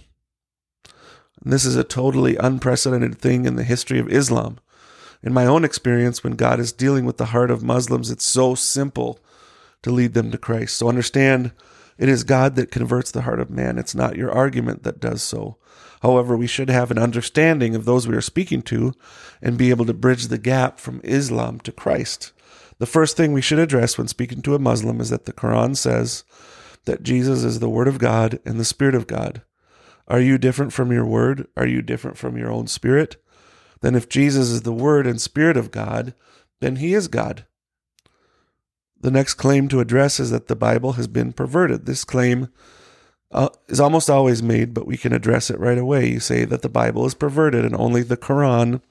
And 1.44 1.54
this 1.54 1.66
is 1.66 1.76
a 1.76 1.84
totally 1.84 2.36
unprecedented 2.38 3.18
thing 3.20 3.46
in 3.46 3.56
the 3.56 3.64
history 3.64 4.00
of 4.00 4.12
Islam. 4.12 4.60
In 5.22 5.34
my 5.34 5.46
own 5.46 5.66
experience, 5.66 6.24
when 6.24 6.34
God 6.34 6.60
is 6.60 6.72
dealing 6.72 7.06
with 7.06 7.18
the 7.18 7.28
heart 7.28 7.52
of 7.52 7.64
Muslims, 7.64 8.10
it's 8.10 8.24
so 8.24 8.56
simple 8.56 9.20
to 9.84 9.92
lead 9.92 10.14
them 10.14 10.32
to 10.32 10.38
Christ. 10.38 10.78
So 10.78 10.88
understand 10.88 11.52
it 11.98 12.08
is 12.08 12.24
God 12.24 12.56
that 12.56 12.72
converts 12.72 13.12
the 13.12 13.24
heart 13.24 13.42
of 13.42 13.50
man. 13.50 13.78
It's 13.78 13.96
not 13.96 14.16
your 14.16 14.32
argument 14.32 14.84
that 14.84 15.02
does 15.02 15.22
so. 15.22 15.58
However, 16.02 16.38
we 16.38 16.48
should 16.48 16.70
have 16.70 16.92
an 16.92 16.98
understanding 16.98 17.76
of 17.76 17.86
those 17.86 18.08
we 18.08 18.16
are 18.16 18.22
speaking 18.22 18.62
to 18.64 18.94
and 19.42 19.58
be 19.58 19.70
able 19.70 19.86
to 19.86 19.94
bridge 19.94 20.28
the 20.28 20.38
gap 20.38 20.80
from 20.80 21.02
Islam 21.04 21.60
to 21.62 21.72
Christ. 21.72 22.32
The 22.78 22.86
first 22.86 23.18
thing 23.18 23.34
we 23.34 23.42
should 23.42 23.60
address 23.60 23.98
when 23.98 24.08
speaking 24.08 24.42
to 24.44 24.56
a 24.56 24.60
Muslim 24.60 25.02
is 25.02 25.10
that 25.10 25.26
the 25.26 25.34
Quran 25.34 25.76
says 25.76 26.24
that 26.86 27.04
Jesus 27.04 27.44
is 27.44 27.60
the 27.60 27.70
Word 27.70 27.90
of 27.90 28.00
God 28.00 28.40
and 28.46 28.60
the 28.60 28.66
Spirit 28.66 28.96
of 28.96 29.08
God. 29.08 29.42
Are 30.08 30.22
you 30.22 30.38
different 30.38 30.74
from 30.74 30.92
your 30.92 31.06
Word? 31.06 31.48
Are 31.58 31.68
you 31.68 31.82
different 31.82 32.18
from 32.18 32.38
your 32.38 32.50
own 32.50 32.68
Spirit? 32.68 33.18
Then, 33.82 33.96
if 33.96 34.10
Jesus 34.10 34.50
is 34.50 34.64
the 34.64 34.74
Word 34.74 35.06
and 35.06 35.22
Spirit 35.22 35.56
of 35.56 35.72
God, 35.72 36.14
then 36.62 36.78
He 36.78 36.94
is 36.94 37.08
God. 37.08 37.46
The 39.00 39.12
next 39.12 39.36
claim 39.36 39.68
to 39.70 39.80
address 39.80 40.20
is 40.20 40.32
that 40.32 40.48
the 40.48 40.56
Bible 40.56 40.94
has 40.94 41.08
been 41.08 41.32
perverted. 41.32 41.86
This 41.86 42.04
claim 42.04 42.50
uh, 43.32 43.50
is 43.68 43.80
almost 43.80 44.10
always 44.10 44.42
made, 44.42 44.74
but 44.74 44.88
we 44.88 44.98
can 44.98 45.14
address 45.14 45.50
it 45.50 45.60
right 45.60 45.78
away. 45.78 46.10
You 46.10 46.20
say 46.20 46.46
that 46.46 46.62
the 46.62 46.70
Bible 46.70 47.06
is 47.06 47.14
perverted 47.14 47.64
and 47.64 47.76
only 47.76 48.02
the 48.02 48.18
Quran 48.18 48.82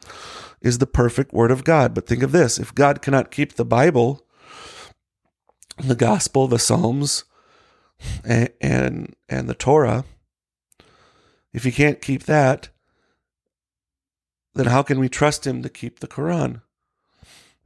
is 0.60 0.78
the 0.78 0.86
perfect 0.86 1.32
word 1.32 1.50
of 1.50 1.64
God. 1.64 1.94
But 1.94 2.06
think 2.06 2.22
of 2.22 2.32
this 2.32 2.58
if 2.58 2.74
God 2.74 3.02
cannot 3.02 3.30
keep 3.30 3.54
the 3.54 3.64
Bible, 3.64 4.24
the 5.78 5.96
gospel, 5.96 6.46
the 6.46 6.58
Psalms, 6.58 7.24
and, 8.24 8.50
and, 8.60 9.16
and 9.28 9.48
the 9.48 9.54
Torah, 9.54 10.04
if 11.52 11.64
he 11.64 11.72
can't 11.72 12.00
keep 12.00 12.24
that, 12.24 12.68
then 14.54 14.66
how 14.66 14.82
can 14.82 15.00
we 15.00 15.08
trust 15.08 15.46
him 15.46 15.62
to 15.62 15.68
keep 15.68 15.98
the 16.00 16.08
Quran? 16.08 16.62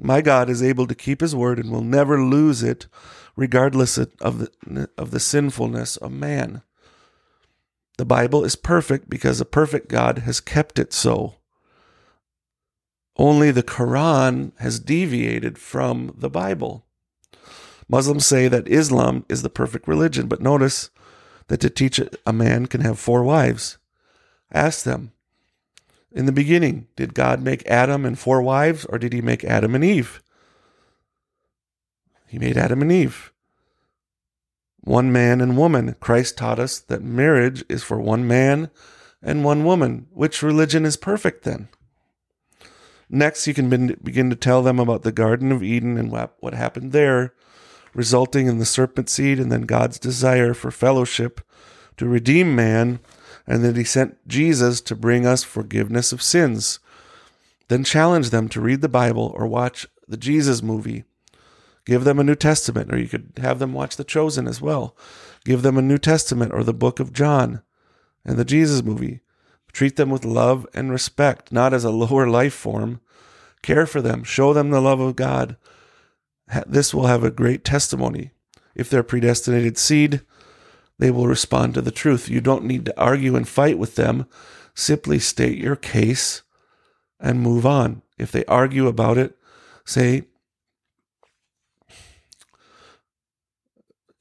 My 0.02 0.20
God 0.20 0.50
is 0.50 0.62
able 0.62 0.88
to 0.88 0.94
keep 0.94 1.20
his 1.20 1.34
word 1.34 1.60
and 1.60 1.70
will 1.70 1.82
never 1.82 2.20
lose 2.22 2.62
it, 2.62 2.86
regardless 3.36 3.96
of 3.98 4.38
the, 4.38 4.90
of 4.98 5.12
the 5.12 5.20
sinfulness 5.20 5.96
of 5.96 6.10
man. 6.10 6.62
The 7.98 8.04
Bible 8.04 8.44
is 8.44 8.56
perfect 8.56 9.08
because 9.08 9.40
a 9.40 9.44
perfect 9.44 9.88
God 9.88 10.18
has 10.18 10.40
kept 10.40 10.78
it 10.78 10.92
so. 10.92 11.36
Only 13.16 13.50
the 13.50 13.62
Quran 13.62 14.52
has 14.58 14.80
deviated 14.80 15.56
from 15.56 16.14
the 16.18 16.30
Bible. 16.30 16.84
Muslims 17.88 18.26
say 18.26 18.48
that 18.48 18.66
Islam 18.66 19.24
is 19.28 19.42
the 19.42 19.50
perfect 19.50 19.86
religion, 19.86 20.26
but 20.26 20.40
notice 20.40 20.90
that 21.46 21.60
to 21.60 21.70
teach 21.70 22.00
a 22.26 22.32
man 22.32 22.66
can 22.66 22.80
have 22.80 22.98
four 22.98 23.22
wives. 23.22 23.78
Ask 24.50 24.84
them, 24.84 25.12
in 26.14 26.26
the 26.26 26.32
beginning, 26.32 26.88
did 26.96 27.14
God 27.14 27.42
make 27.42 27.66
Adam 27.66 28.04
and 28.04 28.18
four 28.18 28.42
wives, 28.42 28.84
or 28.86 28.98
did 28.98 29.12
he 29.12 29.20
make 29.20 29.44
Adam 29.44 29.74
and 29.74 29.84
Eve? 29.84 30.22
He 32.28 32.38
made 32.38 32.56
Adam 32.56 32.82
and 32.82 32.92
Eve. 32.92 33.32
One 34.80 35.12
man 35.12 35.40
and 35.40 35.56
woman. 35.56 35.94
Christ 36.00 36.36
taught 36.36 36.58
us 36.58 36.78
that 36.80 37.02
marriage 37.02 37.64
is 37.68 37.82
for 37.82 38.00
one 38.00 38.26
man 38.26 38.70
and 39.22 39.44
one 39.44 39.64
woman. 39.64 40.06
Which 40.10 40.42
religion 40.42 40.84
is 40.84 40.96
perfect 40.96 41.44
then? 41.44 41.68
Next, 43.08 43.46
you 43.46 43.54
can 43.54 43.68
begin 44.02 44.30
to 44.30 44.36
tell 44.36 44.62
them 44.62 44.78
about 44.78 45.02
the 45.02 45.12
Garden 45.12 45.52
of 45.52 45.62
Eden 45.62 45.98
and 45.98 46.10
what 46.10 46.54
happened 46.54 46.92
there 46.92 47.34
resulting 47.94 48.46
in 48.46 48.58
the 48.58 48.64
serpent 48.64 49.08
seed 49.08 49.38
and 49.38 49.52
then 49.52 49.62
God's 49.62 49.98
desire 49.98 50.54
for 50.54 50.70
fellowship 50.70 51.40
to 51.96 52.08
redeem 52.08 52.54
man, 52.54 53.00
and 53.46 53.64
that 53.64 53.76
he 53.76 53.84
sent 53.84 54.26
Jesus 54.28 54.80
to 54.82 54.96
bring 54.96 55.26
us 55.26 55.44
forgiveness 55.44 56.12
of 56.12 56.22
sins. 56.22 56.78
Then 57.68 57.84
challenge 57.84 58.30
them 58.30 58.48
to 58.50 58.60
read 58.60 58.80
the 58.80 58.88
Bible 58.88 59.32
or 59.34 59.46
watch 59.46 59.86
the 60.06 60.16
Jesus 60.16 60.62
movie. 60.62 61.04
Give 61.84 62.04
them 62.04 62.18
a 62.18 62.24
New 62.24 62.36
Testament, 62.36 62.92
or 62.92 62.98
you 62.98 63.08
could 63.08 63.32
have 63.38 63.58
them 63.58 63.72
watch 63.72 63.96
The 63.96 64.04
Chosen 64.04 64.46
as 64.46 64.60
well. 64.60 64.96
Give 65.44 65.62
them 65.62 65.76
a 65.76 65.82
New 65.82 65.98
Testament 65.98 66.52
or 66.52 66.62
the 66.62 66.72
book 66.72 67.00
of 67.00 67.12
John 67.12 67.62
and 68.24 68.36
the 68.36 68.44
Jesus 68.44 68.82
movie. 68.82 69.20
Treat 69.72 69.96
them 69.96 70.10
with 70.10 70.24
love 70.24 70.66
and 70.74 70.92
respect, 70.92 71.50
not 71.50 71.74
as 71.74 71.84
a 71.84 71.90
lower 72.02 72.28
life 72.28 72.54
form. 72.54 73.00
Care 73.62 73.86
for 73.86 74.00
them, 74.00 74.22
show 74.22 74.52
them 74.52 74.70
the 74.70 74.80
love 74.80 75.00
of 75.00 75.16
God, 75.16 75.56
this 76.66 76.92
will 76.92 77.06
have 77.06 77.24
a 77.24 77.30
great 77.30 77.64
testimony. 77.64 78.30
If 78.74 78.88
they're 78.88 79.02
predestinated 79.02 79.78
seed, 79.78 80.22
they 80.98 81.10
will 81.10 81.26
respond 81.26 81.74
to 81.74 81.82
the 81.82 81.90
truth. 81.90 82.28
You 82.28 82.40
don't 82.40 82.64
need 82.64 82.84
to 82.86 83.00
argue 83.00 83.36
and 83.36 83.48
fight 83.48 83.78
with 83.78 83.96
them. 83.96 84.26
Simply 84.74 85.18
state 85.18 85.58
your 85.58 85.76
case 85.76 86.42
and 87.20 87.40
move 87.40 87.66
on. 87.66 88.02
If 88.18 88.32
they 88.32 88.44
argue 88.46 88.86
about 88.86 89.18
it, 89.18 89.36
say, 89.84 90.24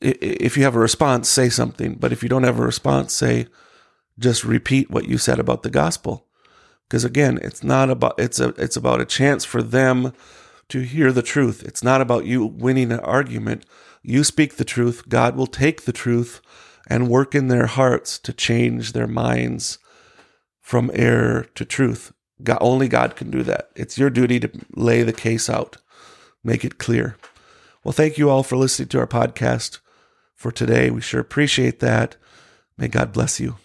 if 0.02 0.58
you 0.58 0.64
have 0.64 0.76
a 0.76 0.80
response, 0.80 1.30
say 1.30 1.50
something. 1.50 1.96
But 1.96 2.12
if 2.12 2.24
you 2.24 2.30
don't 2.30 2.44
have 2.44 2.60
a 2.60 2.66
response, 2.66 3.14
say, 3.14 3.48
just 4.18 4.44
repeat 4.44 4.90
what 4.90 5.08
you 5.08 5.18
said 5.18 5.40
about 5.40 5.64
the 5.64 5.70
gospel. 5.70 6.28
Because 6.88 7.06
again, 7.06 7.40
it's 7.42 7.64
not 7.64 7.90
about 7.90 8.20
it's 8.20 8.40
a 8.40 8.50
it's 8.58 8.76
about 8.76 9.00
a 9.00 9.06
chance 9.06 9.46
for 9.46 9.64
them 9.64 10.14
to 10.70 10.82
hear 10.82 11.12
the 11.12 11.22
truth. 11.22 11.64
It's 11.64 11.84
not 11.84 12.02
about 12.02 12.26
you 12.26 12.46
winning 12.46 12.92
an 12.92 13.00
argument. 13.00 13.66
You 14.02 14.24
speak 14.24 14.56
the 14.56 14.66
truth. 14.66 15.08
God 15.08 15.36
will 15.36 15.48
take 15.48 15.84
the 15.84 15.92
truth 15.92 16.42
and 16.88 17.08
work 17.08 17.36
in 17.36 17.48
their 17.48 17.68
hearts 17.68 18.18
to 18.20 18.34
change 18.34 18.94
their 18.94 19.08
minds 19.08 19.78
from 20.60 20.92
error 20.94 21.46
to 21.56 21.66
truth. 21.66 22.12
God, 22.44 22.58
only 22.62 22.88
God 22.88 23.16
can 23.16 23.30
do 23.30 23.44
that. 23.44 23.70
It's 23.76 23.98
your 23.98 24.10
duty 24.10 24.40
to 24.40 24.52
lay 24.76 25.04
the 25.04 25.14
case 25.14 25.50
out, 25.50 25.78
make 26.44 26.66
it 26.66 26.80
clear. 26.80 27.18
Well, 27.84 27.92
thank 27.92 28.18
you 28.18 28.30
all 28.30 28.44
for 28.44 28.56
listening 28.56 28.90
to 28.90 29.00
our 29.00 29.08
podcast 29.08 29.80
for 30.36 30.52
today. 30.52 30.90
We 30.90 31.02
sure 31.02 31.22
appreciate 31.22 31.80
that. 31.80 32.16
May 32.78 32.88
God 32.88 33.14
bless 33.14 33.40
you. 33.40 33.58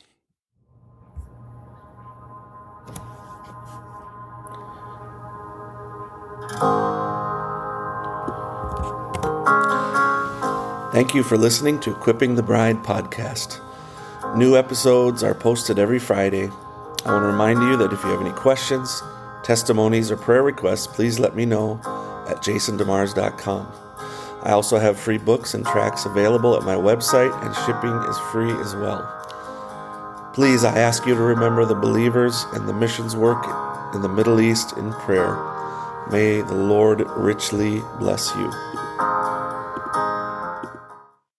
Thank 10.97 11.15
you 11.15 11.23
for 11.23 11.37
listening 11.37 11.79
to 11.81 11.91
Equipping 11.91 12.37
the 12.37 12.43
Bride 12.43 12.83
podcast. 12.83 13.61
New 14.35 14.57
episodes 14.57 15.23
are 15.23 15.35
posted 15.35 15.79
every 15.79 15.99
Friday. 15.99 16.45
I 17.05 17.13
want 17.13 17.23
to 17.23 17.27
remind 17.27 17.61
you 17.61 17.77
that 17.77 17.93
if 17.93 18.03
you 18.03 18.09
have 18.09 18.23
any 18.23 18.33
questions, 18.33 19.03
testimonies, 19.43 20.11
or 20.11 20.17
prayer 20.17 20.43
requests, 20.43 20.87
please 20.87 21.19
let 21.19 21.37
me 21.37 21.45
know 21.45 21.75
at 22.31 22.39
jasondemars.com. 22.39 23.71
I 24.43 24.53
also 24.53 24.79
have 24.79 24.99
free 24.99 25.19
books 25.19 25.53
and 25.53 25.67
tracks 25.67 26.07
available 26.07 26.57
at 26.57 26.63
my 26.63 26.77
website, 26.77 27.45
and 27.45 27.55
shipping 27.67 27.95
is 28.09 28.19
free 28.33 28.59
as 28.63 28.75
well. 28.75 29.03
Please, 30.33 30.65
I 30.65 30.79
ask 30.79 31.05
you 31.05 31.15
to 31.15 31.21
remember 31.21 31.67
the 31.67 31.75
believers 31.75 32.47
and 32.55 32.67
the 32.67 32.73
missions 32.73 33.15
work 33.15 33.45
in 33.95 34.01
the 34.01 34.09
Middle 34.09 34.41
East 34.41 34.75
in 34.79 34.91
prayer. 34.93 35.37
May 36.11 36.41
the 36.41 36.55
Lord 36.55 37.07
richly 37.19 37.83
bless 37.99 38.35
you. 38.37 38.76